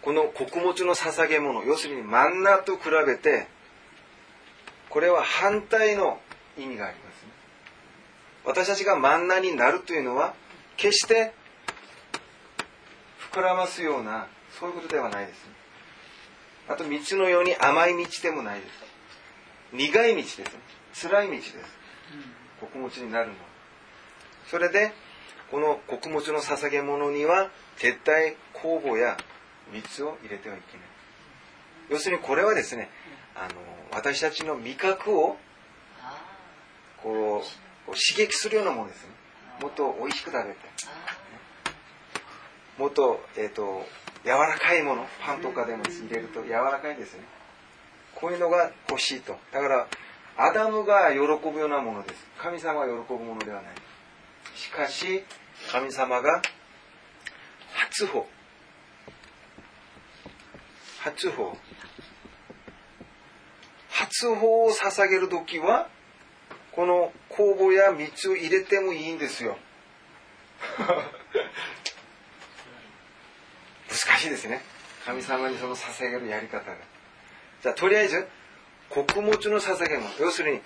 [0.00, 3.46] この穀物の捧げ物要するにマンナと比べて
[4.88, 6.18] これは反対の
[6.56, 7.30] 意味がありますね。
[8.44, 10.34] 私たちがマンナになるというのは
[10.78, 11.34] 決して
[13.32, 14.28] 膨らますような
[14.58, 15.52] そういうことではないですね。
[16.68, 18.89] あと蜜のように甘い蜜でもないです
[19.72, 20.44] 苦い蜜で
[20.92, 21.06] す。
[21.08, 21.78] 辛い蜜です。
[22.60, 23.34] 穀物になるの。
[24.48, 24.92] それで
[25.50, 29.16] この穀物の捧げ物には絶対酵母や
[29.72, 30.86] 蜜を入れてはいけない。
[31.88, 32.88] 要するにこれはですね
[33.34, 33.54] あの
[33.92, 35.36] 私たちの味覚を
[37.02, 37.42] こ
[37.88, 39.10] う刺激するようなものですね。
[39.62, 40.58] もっと美味しく食べて。
[42.78, 43.86] もっと,、えー、と
[44.24, 45.06] 柔らかいもの。
[45.20, 47.24] パンとかでも入れると柔らかいですね。
[48.20, 49.36] こういうのが欲しいと。
[49.52, 49.88] だから
[50.36, 52.26] アダムが喜ぶようなものです。
[52.38, 53.74] 神様が喜ぶものではない。
[54.54, 55.24] しかし
[55.70, 56.42] 神様が
[57.74, 58.26] 初歩。
[61.02, 61.56] 初歩。
[63.90, 65.88] 初歩を捧げる時は
[66.72, 69.56] この酵母や蜜を入れてもいいんですよ。
[73.88, 74.62] 難しいですね。
[75.04, 76.89] 神様にその捧げるやり方が。
[77.62, 78.26] じゃあとりあえず
[78.88, 80.08] 穀物の捧げ物。
[80.18, 80.60] 要するに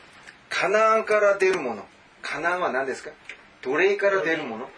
[0.49, 1.87] カナンから出るもの。
[2.23, 3.11] カナンは何ですか？
[3.63, 4.69] 奴隷から出るもの。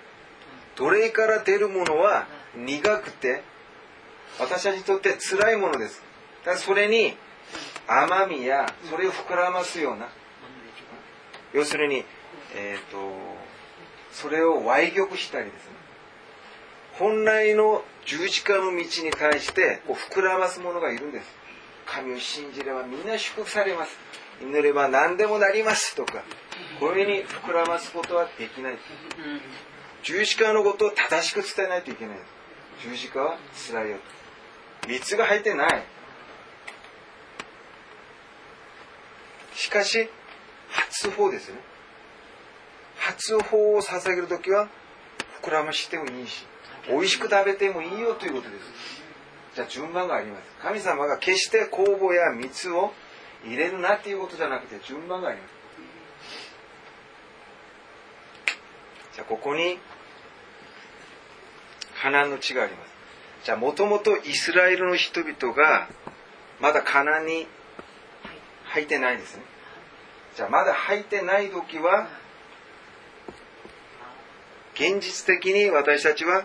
[0.76, 2.26] 奴隷から出るものは
[2.56, 3.42] 苦くて
[4.38, 6.02] 私たちにとって辛いものです。
[6.44, 7.14] だからそれに
[7.86, 10.08] 甘みやそれを膨らますような。
[11.52, 12.04] 要するに、
[12.54, 12.98] えー、と
[14.12, 15.70] それを歪曲したりですね。
[16.94, 18.86] 本来の十字架の道に
[19.16, 21.26] 対してこう膨らますものがいるんです。
[21.86, 23.98] 神を信じればみんな祝福されます。
[24.42, 25.94] 祈れば何でもなります。
[25.94, 26.22] とか
[26.78, 28.78] こういうふうに膨らますことはできない。
[30.02, 32.18] 十字架のことを正しく伝えないといけない。
[32.82, 33.38] 十字架は
[33.68, 33.98] 辛いよ。
[34.82, 35.84] と蜜が入ってない。
[39.54, 40.08] しかし
[40.68, 41.58] 初法ですね。
[42.98, 44.68] 初法を捧げる時は
[45.42, 46.44] 膨らましてもいいし
[46.88, 49.05] 美味しく食べてもいいよということです。
[49.56, 50.42] じゃあ順番があります。
[50.60, 52.92] 神様が決して酵母や蜜を
[53.42, 55.54] 入れるなっていうことじゃなくて順番があります。
[59.14, 59.78] じゃあここに
[62.02, 62.90] カナンの地があります。
[63.44, 65.88] じゃあもともとイスラエルの人々が
[66.60, 67.46] まだカナンに
[68.64, 69.42] 入ってないですね。
[70.36, 72.08] じゃあまだ入ってない時は
[74.74, 76.44] 現実的に私たちは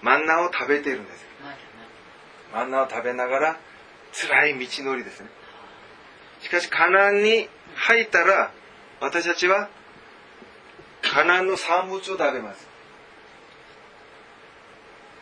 [0.00, 1.15] マンナを食べているんです。
[2.52, 3.60] マンナを食べながら
[4.12, 5.28] 辛い道のりですね。
[6.40, 8.52] しかしカナンに入ったら
[9.00, 9.68] 私たちは
[11.02, 12.66] カナンの産物を食べます。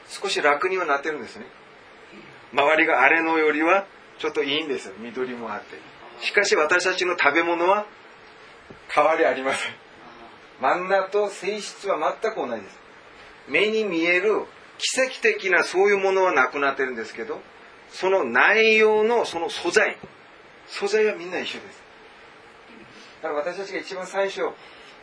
[0.08, 1.46] 少し楽にはなってるんですね。
[2.52, 3.86] 周りが荒れのよりは
[4.18, 4.88] ちょっといいんです。
[4.88, 5.78] よ緑もあって。
[6.24, 7.86] しかし私たちの食べ物は
[8.88, 9.72] 変わりありません。
[10.60, 12.78] マンナと性質は全く同じです。
[13.48, 14.46] 目に見える
[14.78, 17.40] 奇跡的なそういうものはなくなってるんですけど
[17.90, 19.96] その内容のその素材。
[20.66, 21.82] 素材はみんな一緒です。
[23.22, 24.42] だから私たちが一番最初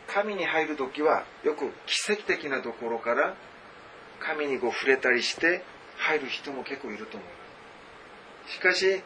[0.06, 3.34] 神に入る時はよく奇跡的なところから
[4.20, 5.64] 神にこう触れたりして
[5.96, 7.34] 入る人も結構いると思いま
[8.48, 9.02] すしかし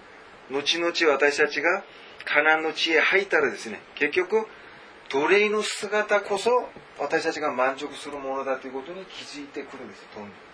[0.51, 1.83] 後々私たちが
[2.25, 4.47] カナンの地へ入ったらですね結局
[5.09, 6.69] 奴隷の姿こそ
[6.99, 10.46] 私たちが満足するものだということに気づいてくるんですどんどん。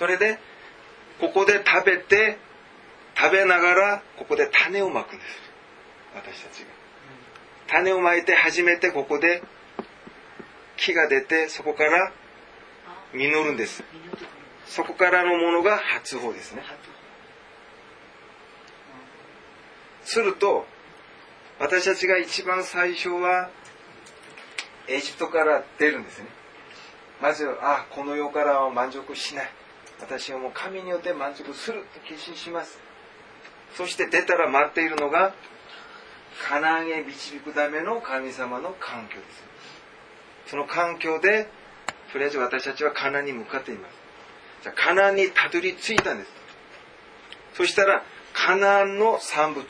[0.00, 0.38] それで
[1.20, 2.38] ここで食べて
[3.14, 5.28] 食べながらここで種をまくんです。
[6.14, 6.66] 私たちが。
[7.66, 9.42] 種をまいて初めてここで
[10.78, 12.12] 木が出てそこから
[13.12, 13.84] 実るんです。
[14.64, 16.62] そこからのものが発砲ですね。
[20.02, 20.64] すると
[21.58, 23.50] 私たちが一番最初は
[24.88, 26.26] エジプトから出るんですね。
[27.20, 29.59] まずあこの世からは満足しない。
[30.00, 32.78] 私はもう神によって満足すると決心します。
[33.74, 35.34] そして出たら待っているのが
[36.48, 39.20] カナンへ導くための神様の環境で
[40.46, 40.50] す。
[40.50, 41.48] その環境で
[42.12, 43.94] とりあえず私たちはカナに向かっています。
[44.62, 46.30] じゃカナにたどり着いたんです。
[47.54, 48.02] そしたら
[48.32, 49.64] カナンの産物。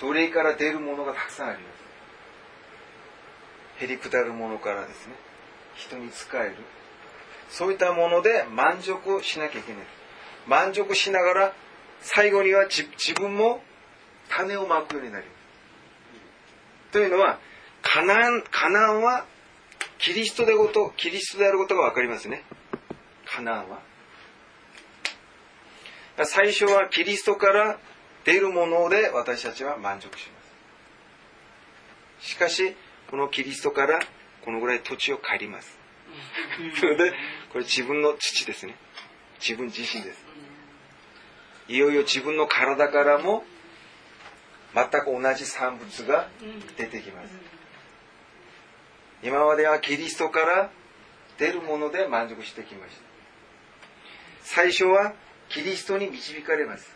[0.00, 1.64] 奴隷から出るものがたくさんありま
[3.78, 3.84] す。
[3.84, 5.14] へりくだるものからですね。
[5.76, 6.56] 人に使える。
[7.52, 9.82] そういったもので満足しなきゃいけない。
[10.48, 11.52] 満足しながら
[12.00, 13.62] 最後には自分も
[14.28, 17.38] 種をまくようになりますというのは
[17.82, 19.26] カナンカナンは
[19.98, 22.42] キリストでことキリストであることが分かりますね。
[23.26, 23.80] カナンは。
[26.24, 27.78] 最初はキリストから
[28.24, 30.40] 出るもので私たちは満足しま
[32.20, 32.30] す。
[32.30, 32.74] しかし
[33.10, 34.00] このキリストから
[34.44, 35.78] このぐらい土地を借ります。
[36.78, 37.12] それで
[37.52, 38.76] これ自分の父ですね。
[39.38, 40.24] 自分自身です。
[41.68, 43.44] いよいよ自分の体からも
[44.74, 46.28] 全く同じ産物が
[46.76, 47.28] 出てきます。
[49.22, 50.70] 今まではキリストから
[51.38, 53.02] 出るもので満足してきました。
[54.42, 55.14] 最初は
[55.48, 56.90] キリストに導かれます。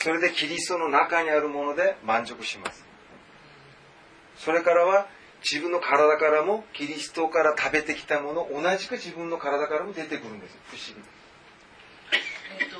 [0.00, 2.84] それでキリストの中にあるもので満足します。
[4.38, 5.08] それからは
[5.42, 11.02] 自分の体からもキリストから食べてきたもの同じく自分の体からも出てくるんです不思議。
[12.60, 12.76] えっと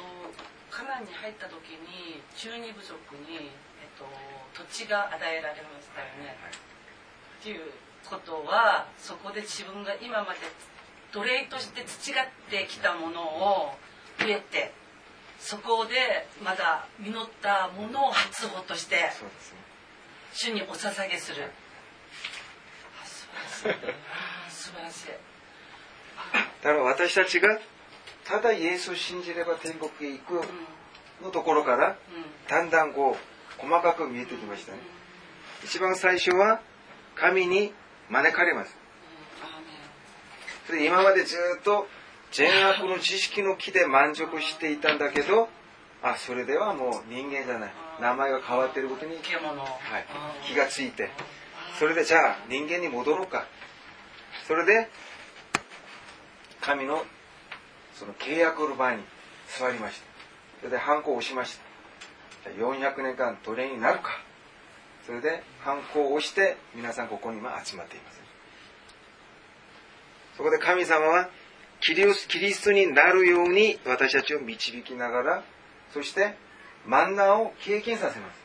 [0.71, 2.95] カナンに入った時に中二部族
[3.29, 4.05] に、えっと、
[4.55, 7.73] 土地が与えられましたよね、はい、っていう
[8.09, 10.41] ことはそこで自分が今まで
[11.13, 13.75] 奴隷として培ってきたものを
[14.21, 14.73] 植えて
[15.39, 19.11] そこでまだ実ったものを初歩として
[20.33, 21.51] 主にお捧げする、
[24.49, 25.07] 素晴らしい。
[26.63, 27.59] だから私たちが
[28.25, 30.45] ただイエスを信じれば天国へ行く
[31.23, 31.97] のところから
[32.49, 34.79] だんだんこう細かく見えてきましたね。
[35.65, 36.61] 一番最初は
[37.17, 37.73] 神に
[38.09, 38.77] 招かれます。
[40.67, 41.89] それ今までずっと
[42.33, 45.49] 善悪の知識の木で満足していたんだけど
[46.03, 47.73] あそれではもう人間じゃない。
[48.01, 49.23] 名前が変わっていることに、はい、
[50.47, 51.11] 気がついて
[51.79, 53.47] それでじゃあ人間に戻ろうか。
[54.47, 54.89] それで
[56.61, 57.05] 神の
[57.95, 59.03] その契約の場に
[59.59, 60.07] 座りました。
[60.61, 61.59] それでハンコを押しまし
[62.45, 62.51] た。
[62.53, 64.11] じゃあ400年間奴隷になるか。
[65.07, 68.21] それでハンコを押して皆さんここに今集まっています。
[70.37, 71.29] そこで神様は
[71.81, 75.43] キリストになるように私たちを導きながら
[75.93, 76.35] そして
[76.87, 78.40] マンナーを経験させます。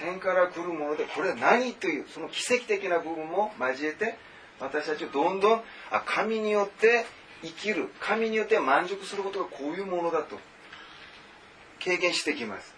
[0.00, 4.16] 天から来るものでこれは何というその奇跡的な部分も交えて
[4.60, 7.04] 私たちをどんどんあ神によって
[7.42, 10.38] 生きる神によって満足することがこういうものだと
[11.78, 12.74] 経験してきます。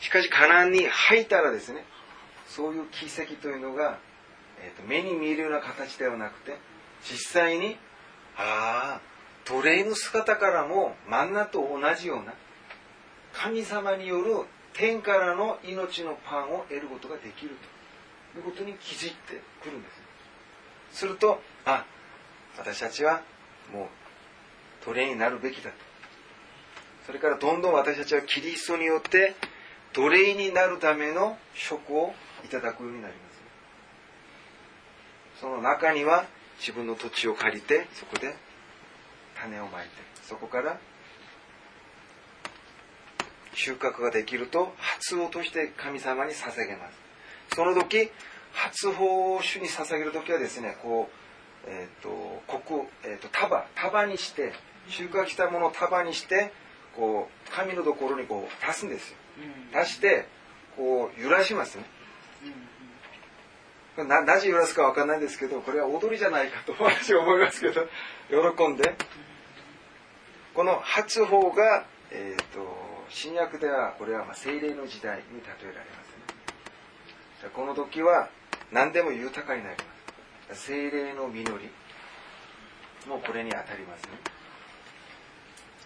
[0.00, 1.84] しかしカナンに入ったらですね
[2.46, 3.98] そういう奇跡というのが、
[4.62, 6.58] えーと目に見えるような形ではなくて
[7.02, 7.76] 実際に
[8.36, 9.00] ああ
[9.44, 12.34] 奴隷の姿からもマンナと同じような
[13.32, 14.32] 神様による
[14.80, 17.50] 天からの命のパンを得ることができる
[18.32, 19.88] ということに気づいてくるんで
[20.90, 20.98] す。
[21.00, 21.84] するとあ
[22.56, 23.20] 私たちは
[23.74, 23.86] もう
[24.86, 25.76] 奴隷になるべきだと
[27.06, 29.34] それからどんどん私たちはキリストによって
[29.92, 33.20] 奴隷になるための食をいただくようになりま
[35.36, 35.40] す。
[35.42, 36.24] その中には
[36.58, 38.34] 自分の土地を借りてそこで
[39.38, 39.90] 種をまいて
[40.22, 40.78] そこから
[43.60, 46.98] 収穫ができると初をとして神様に捧げます。
[47.54, 48.10] その時
[48.52, 51.10] 初報を主に捧げる時はですねこ
[51.66, 54.52] うえっ、ー、と国、えーと、束束にして
[54.88, 56.52] 収穫したものを束にして
[56.96, 59.16] こう神のところにこう足すんですよ、
[59.78, 60.26] 足して
[60.76, 61.84] こう揺らしますね、
[63.96, 67.86] ななぜ揺らすか分かんないんですけどこれは踊りじゃないかと私は思いますけど
[68.56, 68.94] 喜んで。
[70.52, 72.60] この初法が、えーと、
[73.10, 77.50] 新約ではこれはまあ精霊の時代に例えられますね。
[77.52, 78.28] この時は
[78.72, 79.76] 何でも豊かになり
[80.48, 80.66] ます。
[80.66, 81.70] 精霊の実り
[83.08, 84.04] もこれに当たります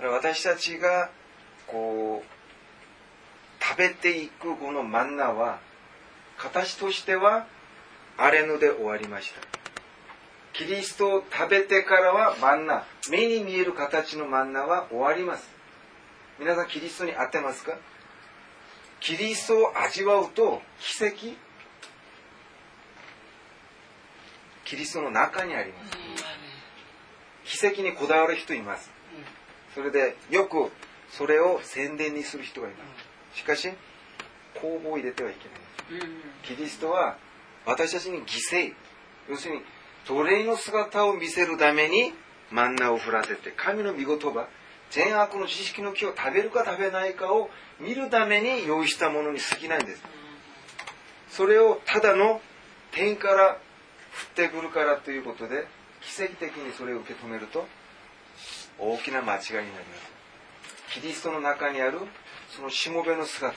[0.00, 0.08] ね。
[0.08, 1.10] 私たちが
[1.66, 5.60] こう食べていくこのマンナは
[6.36, 7.46] 形としては
[8.18, 9.40] 荒れぬで終わりました。
[10.52, 15.48] キリストを食べてからはマンナ目に見える形のマンナは終わります。
[16.38, 17.78] 皆さんキリストに合ってますか？
[19.00, 21.36] キリストを味わうと奇跡？
[24.64, 25.78] キリストの中にありま
[27.44, 27.58] す。
[27.58, 28.90] 奇跡にこだわる人います。
[29.74, 30.72] それでよく
[31.10, 32.78] それを宣伝にする人がいま
[33.32, 33.38] す。
[33.38, 33.70] しかし
[34.60, 35.48] 公募を入れてはいけ
[35.94, 36.08] ない
[36.42, 37.16] キリストは
[37.64, 38.72] 私たちに犠牲。
[39.30, 39.62] 要するに
[40.08, 42.12] 奴隷の姿を見せるために
[42.50, 44.48] マンナを降らせて神の御言葉
[44.94, 47.50] 善悪の知識の木を食べるか食べないかを
[47.80, 50.02] 見るために用意したものに過ぎないんです。
[51.30, 52.40] それをただの
[52.92, 53.58] 天から降っ
[54.36, 55.66] てくるからということで
[56.00, 57.66] 奇跡的にそれを受け止めると
[58.78, 60.14] 大きな間違いになります。
[60.92, 61.98] キリストの中にある
[62.54, 63.52] そのしもべの姿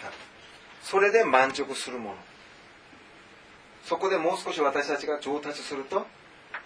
[0.82, 2.16] それで満足するもの。
[3.84, 6.08] そこでもう少し私たちが上達すると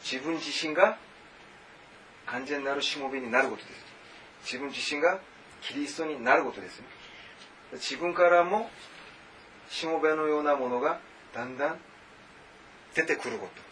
[0.02, 0.98] 自分自身が
[2.26, 3.91] 完全なるしもべになることです。
[4.44, 5.20] 自分自身が
[5.62, 6.86] キリストになることですね。
[7.74, 8.70] 自分からも
[9.70, 11.00] しもべのようなものが
[11.34, 11.80] だんだん
[12.94, 13.72] 出てくること。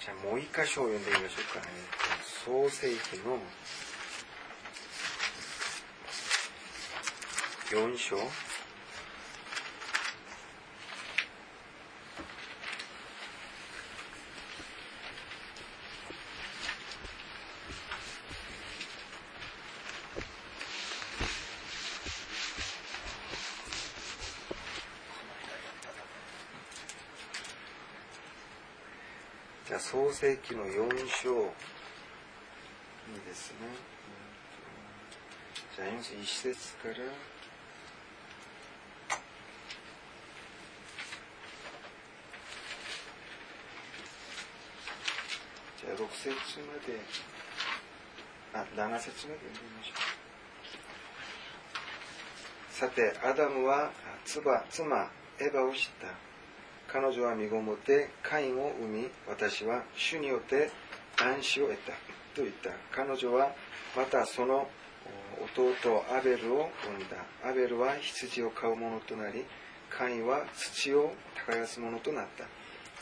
[0.00, 1.66] じゃあもう一箇所を読んでみましょうかね。
[2.44, 3.38] 創世記の
[7.70, 8.16] 4章。
[30.14, 31.50] 世記の4章に
[33.26, 33.66] ですね
[35.74, 36.94] じゃあ1節から。
[36.94, 46.30] じゃあ6節
[46.60, 47.00] まで。
[48.52, 49.94] あ7節まで読んでみましょ
[52.70, 52.72] う。
[52.72, 53.90] さてアダムは
[54.24, 55.10] 妻妻
[55.40, 56.33] エヴァを知った。
[56.94, 60.70] 彼女は身ごもってカインを産み私は主によって
[61.18, 61.90] 安子を得た。
[62.36, 62.70] と言った。
[62.92, 63.50] 彼女は
[63.96, 64.68] またその
[65.56, 67.16] 弟アベルを産んだ。
[67.50, 69.44] アベルは羊を飼う者となり
[69.90, 71.12] カインは土を
[71.48, 72.44] 耕す者となった。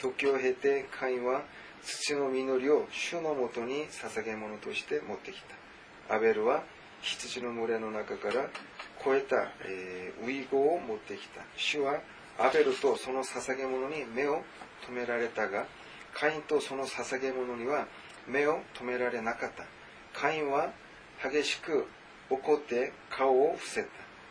[0.00, 1.42] 時を経てカインは
[1.82, 5.42] 土の実りを主のもとに捧げ物として持ってき
[6.08, 6.16] た。
[6.16, 6.62] アベルは
[7.02, 8.48] 羊の群れの中から
[9.04, 11.42] 超えた、えー、ウイゴを持ってきた。
[11.58, 12.00] 主は
[12.38, 14.42] アベルとその捧げ物に目を
[14.86, 15.66] 留められたが
[16.14, 17.86] カインとその捧げ物には
[18.26, 19.64] 目を留められなかった。
[20.18, 20.72] カインは
[21.22, 21.86] 激しく
[22.30, 23.88] 怒って顔を伏せた。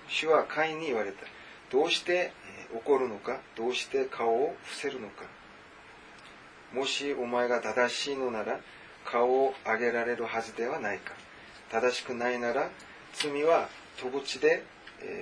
[0.07, 1.25] 主はカインに言われた。
[1.71, 2.31] どうして
[2.73, 3.39] 怒るのか？
[3.55, 5.25] どうして顔を伏せるのか？
[6.73, 8.59] もしお前が正しいのなら
[9.05, 11.13] 顔を上げられるはずではないか。
[11.71, 12.69] 正しくないなら
[13.13, 14.63] 罪は戸地で、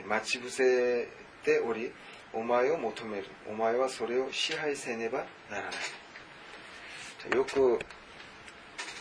[0.07, 1.07] 待ち伏せ
[1.43, 1.91] ており
[2.33, 5.19] お前を求めるお前はそれを支配せねば
[5.49, 5.69] ならな
[7.33, 7.79] いよく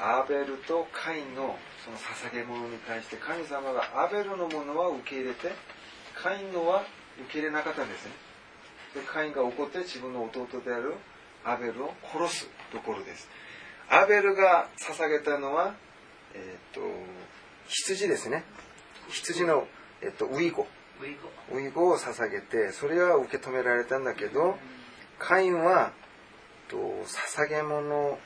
[0.00, 5.52] アベルとカインのその捧げ物に対して神様がアベルのものは受け入れて
[6.14, 6.84] カインのは
[7.26, 8.12] 受け入れなかったんですね
[8.94, 10.94] でカインが怒って自分の弟である
[11.44, 13.28] アベルを殺すところです。
[13.90, 15.74] アベルが捧げたのは、
[16.34, 16.80] え、ー、と、
[17.68, 18.44] 羊ですね。
[19.08, 19.66] 羊の、
[20.02, 20.66] えっ、ー、と、ウイゴ。
[21.52, 24.58] ウイゴを捧げて、それは受け止められたんだけど、
[25.18, 25.92] カインは、
[26.68, 28.18] と捧げ物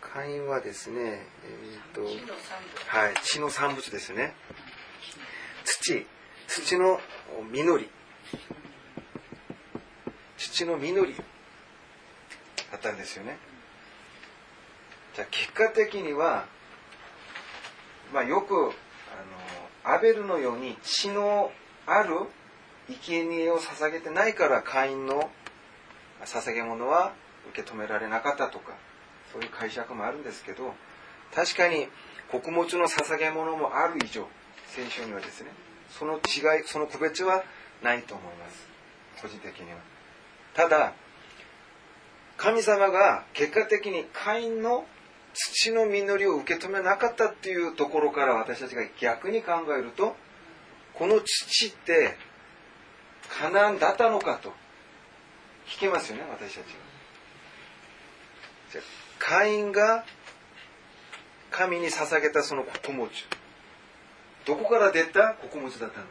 [0.00, 4.34] か会員はですね、えーと木の三部はい、地の産物ですね。
[5.64, 6.06] 土、
[6.48, 7.00] 土の
[7.50, 7.90] 実り。
[10.36, 11.14] 土の実り
[12.72, 13.38] だったんですよね。
[15.14, 16.46] じゃあ結果的には、
[18.12, 18.70] まあよく、あの、
[19.92, 21.50] アベルのように血の
[21.86, 22.14] ある
[23.02, 25.30] 生贄を捧げてないから会員の
[26.24, 27.12] 捧げ物は
[27.50, 28.76] 受け止められなかったとか、
[29.32, 30.74] そういう解釈もあるんですけど、
[31.34, 31.88] 確かに
[32.30, 34.28] 穀物の捧げ物もある以上、
[34.68, 35.50] 聖書にはですね、
[35.88, 37.42] その違い、その区別は
[37.82, 38.68] ないと思います。
[39.20, 39.78] 個人的には。
[40.54, 40.92] ただ、
[42.36, 44.86] 神様が結果的に会員の
[45.32, 50.16] 土の実りを受け止めなかったっていうところから私たちが逆に考えると、
[50.94, 52.16] この土って
[53.28, 54.52] カナンだったのかと
[55.66, 56.64] 聞けますよね、私たちは。
[58.72, 58.84] じゃあ
[59.18, 60.04] 会員が
[61.50, 63.08] 神に捧げたその穀物。
[64.46, 65.34] どこから出た？
[65.34, 66.10] 穀物だったのか。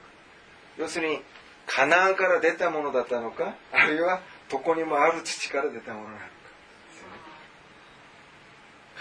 [0.78, 1.20] 要するに、
[1.66, 6.26] カナンから出たものだったのか、あるいはどこにもある土から出たものなのか。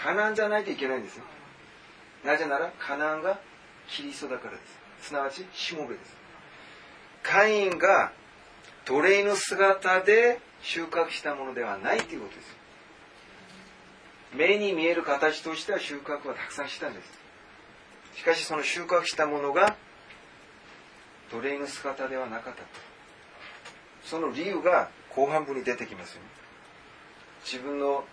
[0.03, 1.23] カナンじゃないといけないんですよ。
[2.23, 3.39] なぜなら、カナンが
[3.87, 4.57] キリストだからで
[5.01, 5.07] す。
[5.07, 6.15] すなわち、しもべです。
[7.23, 8.11] カインが
[8.85, 12.55] 奴隷の姿で収穫したものではないということです。
[14.33, 17.19] 目に見える形としては収穫はたくさんしたんです。
[18.19, 19.75] しかしその収穫したものが
[21.31, 22.67] 奴隷の姿ではなかったと。
[24.03, 26.27] その理由が後半部に出てきますよね。
[27.43, 28.05] 自分の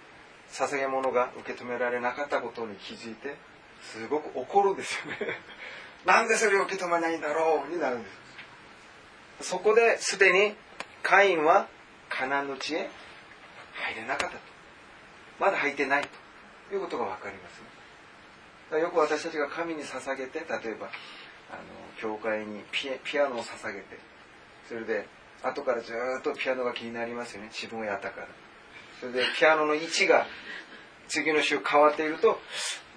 [0.53, 3.37] 捧げ物が受け止められなかったことに気づいて、
[3.83, 5.39] すごく怒るんですよね。
[6.05, 8.11] なんでそれを受け止めないんだろうになるんで
[9.41, 9.49] す。
[9.51, 10.57] そこですでに
[11.03, 11.69] カインは
[12.09, 12.89] カナンの地へ
[13.75, 14.41] 入れなかったと。
[15.39, 16.09] まだ入ってない
[16.69, 18.81] ということが分かりますね。
[18.81, 20.87] よく私たちが神に捧げて、例えば、
[21.51, 21.63] あの、
[22.01, 23.99] 教会にピピアノを捧げて、
[24.69, 25.07] それで、
[25.43, 27.49] 後からずっとピアノが気になりますよね。
[27.53, 28.29] 自分をやったから。
[29.01, 30.27] それで、ピアノの位置が
[31.09, 32.41] 次の週変わっていると、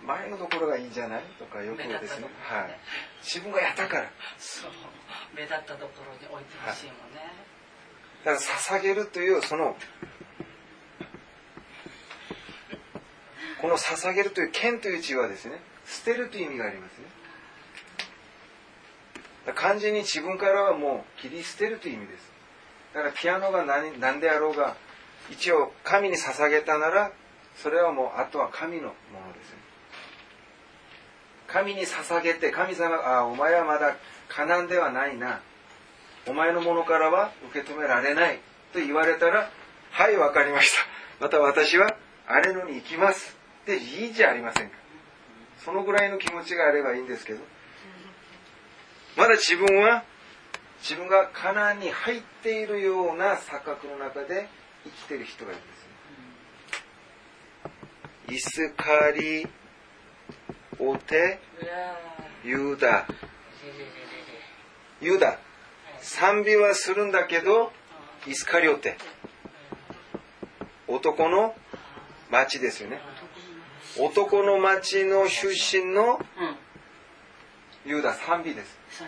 [0.06, 1.24] 前のところがいいんじゃない？
[1.38, 2.28] とかよくですね。
[2.42, 2.80] はい。
[3.22, 4.10] 自分がやったから。
[4.38, 4.72] そう
[5.36, 7.32] 目立ったところに置いてほしいもんね、
[8.26, 9.76] だから捧げるというその
[13.62, 17.06] この捧げるという剣という字はですね捨てるという意味がありますね
[19.54, 22.32] 完全に自分からはもう切り捨てるという意味です
[22.94, 24.76] だからピアノが何何であろうが
[25.32, 27.12] 一応神に捧げたなら
[27.56, 28.90] それはもうあとは神のも
[29.28, 29.60] のです
[31.52, 33.98] 神に捧げて神様があお前はまだ
[34.30, 35.42] カナンではないな。
[36.28, 38.40] お前のものからは受け止められない。
[38.72, 39.50] と言われたら
[39.92, 40.86] はいわかりました。
[41.20, 41.98] また私は
[42.28, 43.36] あれのに行きます。
[43.66, 44.76] でいいじゃありませんか。
[45.66, 47.40] そのぐらいの気持ちがあればいいんですけど。
[49.18, 50.04] まだ自分は
[50.82, 54.48] 自分がカナンに入っているような錯覚の中で
[54.84, 55.80] 生きている人がいるんです
[58.30, 59.48] ねイスカリ
[60.80, 61.40] オテ
[62.46, 63.06] ユダ。
[65.02, 65.40] ユダ。
[66.02, 67.72] 賛美はするんだけど
[68.28, 68.98] イスカリオテ
[70.88, 71.56] 男の
[72.32, 73.02] 町ですよね。
[74.00, 75.04] 男の町。
[75.06, 76.20] の出身の
[77.86, 77.92] うん。
[77.92, 78.78] ユダ賛美です。
[78.92, 79.08] 賛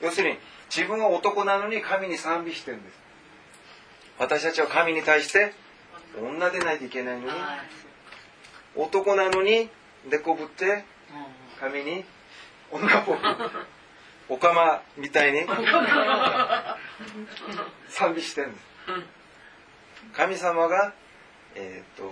[0.00, 0.38] 要するに
[0.74, 3.07] 自分は男なのに神に賛美してるんです
[4.18, 5.52] 私たちは神に対して
[6.20, 7.32] 女でないといけないのに
[8.76, 9.68] 男なのに
[10.10, 10.82] でこぶって、うん
[11.60, 12.04] 神に
[12.70, 13.18] 女っぽく
[14.28, 15.40] おかまみたいに
[17.88, 18.66] 賛美してるんです
[20.14, 20.92] 神様が
[21.54, 22.04] えっ、と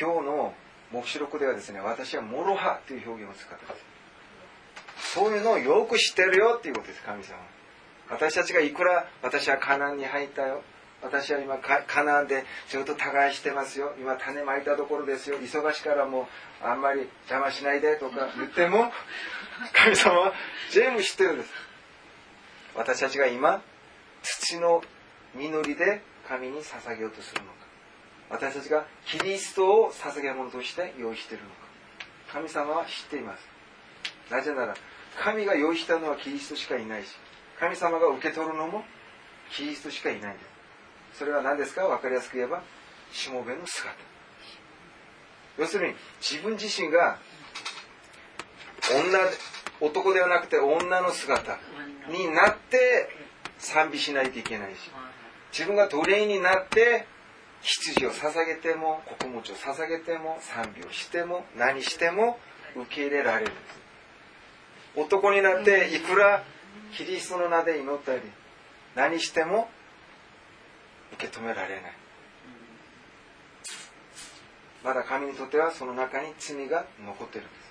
[0.00, 0.54] 今日の
[0.92, 3.84] 黙示録ではですね私はモロハという表現を使ってます。
[5.14, 7.36] そういうのをよく知ってるよっていうことです神様。
[8.08, 10.62] 私たちがいくら私はカナンに入ったよ
[11.04, 13.92] 私は今カカナンでずっと耕してますよ。
[14.00, 15.36] 今種まいたところですよ。
[15.38, 16.28] 忙しいからも
[16.62, 18.90] うあんまり邪魔しないでとか言っても
[19.72, 20.32] 神様は
[20.70, 21.50] 全部知ってるんです。
[22.74, 23.62] 私たちが今
[24.22, 24.82] 土の
[25.34, 27.54] 実りで神に捧げようとするのか。
[28.30, 31.56] 私たちがキリストを捧げ物として用意しているのか。
[32.32, 33.54] 神様は知っています。
[34.30, 34.74] なぜなら
[35.22, 37.08] 神が用意したのはキリストしかいないし
[37.60, 38.84] 神様が受け取るのも
[39.50, 40.53] キリストしかいないんです
[41.18, 41.86] それは何ですか？
[41.86, 42.62] 分かりやすく言えば
[43.12, 43.94] しもべの姿。
[45.58, 47.18] 要するに自分自身が
[48.90, 49.18] 女
[49.80, 51.58] 男ではなくて女の姿
[52.10, 53.08] になって
[53.58, 54.90] 賛美しないといけないし
[55.52, 57.06] 自分が奴隷になって
[57.62, 62.38] 羊を捧げても穀物を捧げても賛美をしても何しても
[62.74, 63.52] 受け入れられる。
[63.52, 63.84] んです
[64.96, 66.44] 男になっていくら
[66.96, 68.20] キリストの名で祈ったり
[68.94, 69.68] 何しても
[71.14, 71.92] 受け止められない。
[74.84, 77.64] まだ神にとってはその中に罪が残ってるんです。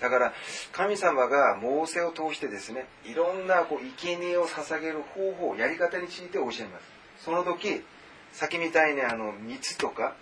[0.00, 0.32] だから
[0.72, 6.60] 神様がモーセを通してですねいろんなこう生贄を捧げる方法やり方について教えます。
[7.24, 7.82] その時
[8.32, 10.14] 先みたいにあの蜜とか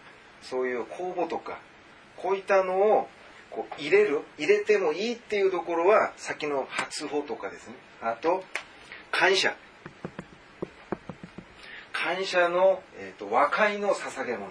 [0.43, 1.59] そういう酵母とか
[2.17, 3.09] こういったのを
[3.51, 7.75] こう入れる入れてもいいっていうところは先の初歩とかですね。
[8.01, 8.45] あと
[9.11, 9.55] 感謝。
[12.03, 14.49] 感謝の、えーと、和解の捧げ物。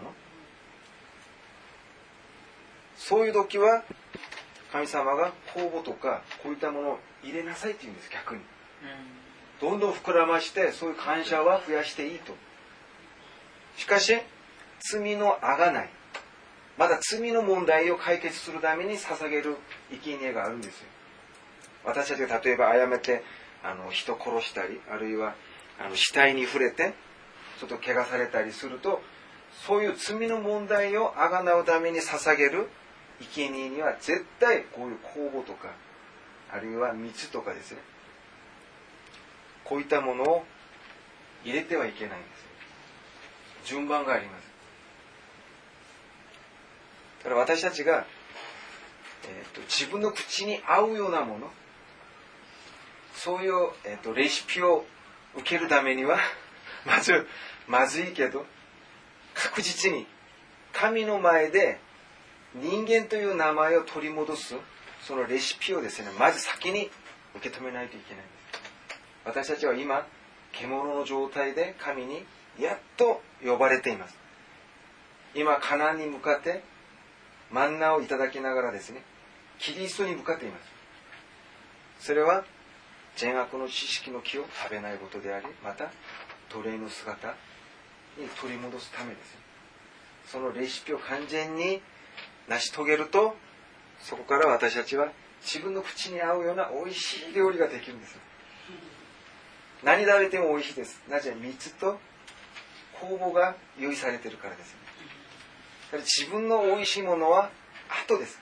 [2.95, 3.83] そういう時は
[4.71, 8.41] 神様が酵母とかこういったものを入れなさいって言うんです逆に、
[9.59, 12.33] どんどん膨らましてそういう感謝は増やしていいと。
[13.75, 14.15] しかし
[14.79, 15.89] 罪のあがない。
[16.77, 19.57] まだ罪の問題を解決するために捧げる
[19.89, 20.85] 生贄があるんですよ。
[21.83, 23.23] 私たちが例えばあやめて
[23.61, 25.35] あの人殺したりあるいは
[25.83, 26.93] あの死体に触れて
[27.61, 29.01] ちょっと怪我されたりすると
[29.67, 32.67] そういう罪の問題をあがなうために捧げる
[33.19, 35.69] 生贄には絶対こういう酵母とか
[36.51, 37.77] あるいは蜜とかですね
[39.63, 40.43] こういったものを
[41.45, 42.27] 入れてはいけないんで
[43.63, 44.51] す順番があります。
[47.23, 48.05] だから私たちが、
[49.29, 51.51] えーと、自分の口に合うようなもの
[53.13, 54.85] そういう、えーと、レシピを
[55.35, 56.17] 受けるためには
[56.85, 57.27] まず
[57.71, 58.45] まずいけど
[59.33, 60.05] 確実に
[60.73, 61.79] 神の前で
[62.53, 64.55] 人間という名前を取り戻す
[65.07, 66.89] そのレシピをですねまず先に
[67.33, 68.23] 受け止めないといけない。
[69.23, 70.05] 私たちは今
[70.51, 72.25] 獣の状態で神に
[72.59, 74.17] やっと呼ばれています。
[75.33, 76.61] 今カナンに向かって
[77.51, 79.01] マンナをいただきながらですね
[79.59, 80.57] キリストに向かっていま
[81.99, 82.05] す。
[82.07, 82.43] それは
[83.15, 85.89] 善悪の知識の木を食べないことでありまた
[86.49, 87.33] 奴隷の姿
[88.21, 89.37] に取り戻すためです
[90.31, 91.81] そのレシピを完全に
[92.47, 93.35] 成し遂げると
[93.99, 95.11] そこから私たちは
[95.43, 98.17] 自分の口に合うような美味しい料理ができるんです
[99.83, 101.01] 何食べても美味しいです。
[101.09, 101.99] なぜ蜜と
[103.01, 104.75] 酵母が用意されているからです
[106.21, 107.49] 自分の美味しいものは
[108.07, 108.39] 後です。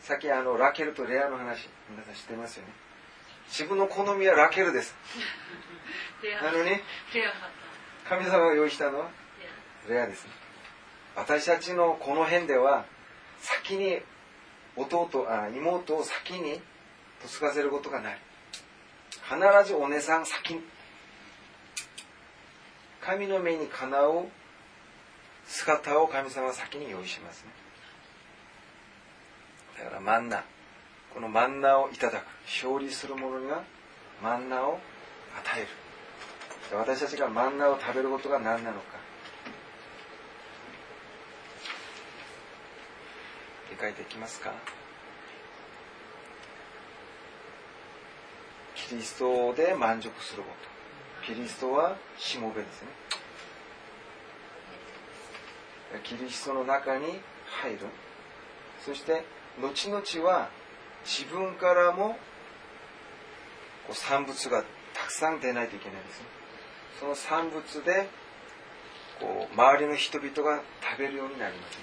[0.00, 2.72] さっきあのラケルとレアの話皆さん知ってますよね。
[3.48, 4.94] 自分の好みはラケルです。
[6.42, 6.70] なのに
[8.08, 9.00] 神様が用意したの？
[9.00, 9.10] は
[9.88, 10.30] レアですね。
[11.16, 12.84] 私たちのこの辺では
[13.40, 13.98] 先に
[14.76, 16.60] 弟あ妹を先に
[17.40, 18.18] 嫁がせることがない。
[19.28, 20.60] 必ずお姉さん先に。
[23.00, 24.26] 神の目にかなう
[25.46, 27.50] 姿を神様は先に用意しますね。
[29.78, 30.44] だからマンナ
[31.14, 33.62] このマンナをいただく勝利する者には
[34.22, 34.78] マンナを
[35.38, 35.68] 与える
[36.72, 38.98] 私たちがマンナを食べることが何なのか。
[43.70, 44.52] 理解できますか？
[48.74, 50.48] キリストで満足するこ
[51.24, 51.32] と。
[51.32, 52.88] キリストはしもべですね。
[56.02, 57.20] キリストの中に
[57.62, 57.78] 入る。
[58.84, 59.24] そして
[59.60, 60.50] 後々は
[61.04, 62.18] 自分からも
[63.86, 64.64] こう産物が
[64.94, 66.26] たくさん出ないといけないですね。
[67.00, 68.08] その産物で
[69.20, 71.78] こう周りの人々が食べるようになります。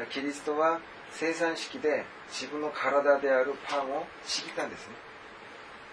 [0.00, 0.80] ねキリストは
[1.12, 4.94] 生産式で自分の体であるパンをちぎったんですね。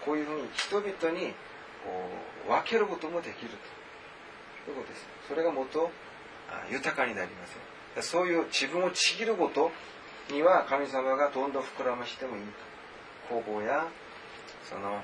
[0.04, 1.32] こういうふうに人々に
[1.84, 2.08] こ
[2.48, 3.82] う分けることもできると。
[4.70, 5.06] いうことです。
[5.28, 5.90] それが元
[6.70, 9.70] 豊かになりますそういう自分をちぎること
[10.30, 12.42] には神様がどんどん膨らましてもいい
[13.28, 13.86] 工房や
[14.68, 15.00] その、えっ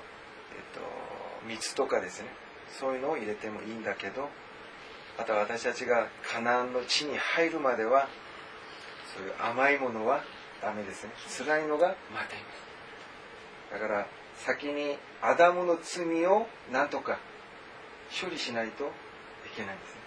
[0.75, 0.81] と、
[1.47, 2.29] 蜜とかですね。
[2.79, 4.29] そういうのを入れてもいいんだけど
[5.17, 8.09] また私たちがカナンの地に入るまでは
[9.15, 10.23] そういう甘いものは
[10.63, 11.13] ダメですね。
[11.39, 12.45] 辛いのが待ていま
[13.71, 13.73] す。
[13.73, 17.19] だから先にアダムの罪を何とか
[18.21, 18.89] 処理しないとい
[19.57, 20.01] けないんですね。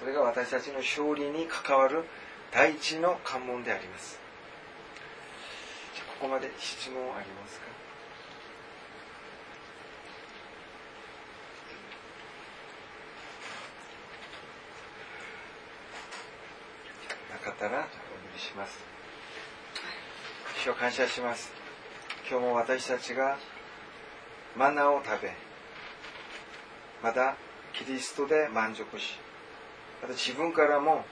[0.00, 2.04] それが私たちの勝利に関わる
[2.52, 4.18] 第一の関門であります。
[6.18, 7.66] ここまで質問ありますか
[17.30, 17.86] なかったらお願
[18.36, 18.78] いします。
[20.62, 21.52] 主を感謝します。
[22.28, 23.38] 今日も私たちが
[24.56, 25.32] マナーを食べ
[27.02, 27.36] また
[27.72, 29.18] キリストで満足し
[30.02, 31.04] また自分からも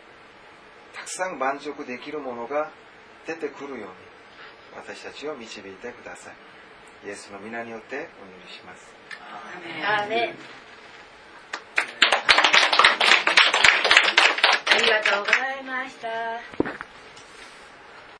[0.93, 2.70] たくさん満足できるものが
[3.27, 3.86] 出てくるように
[4.77, 6.35] 私たちを導いてください。
[7.06, 8.06] イエスの皆によってお祈
[8.47, 8.93] りします。
[14.74, 16.93] ありがとうございました。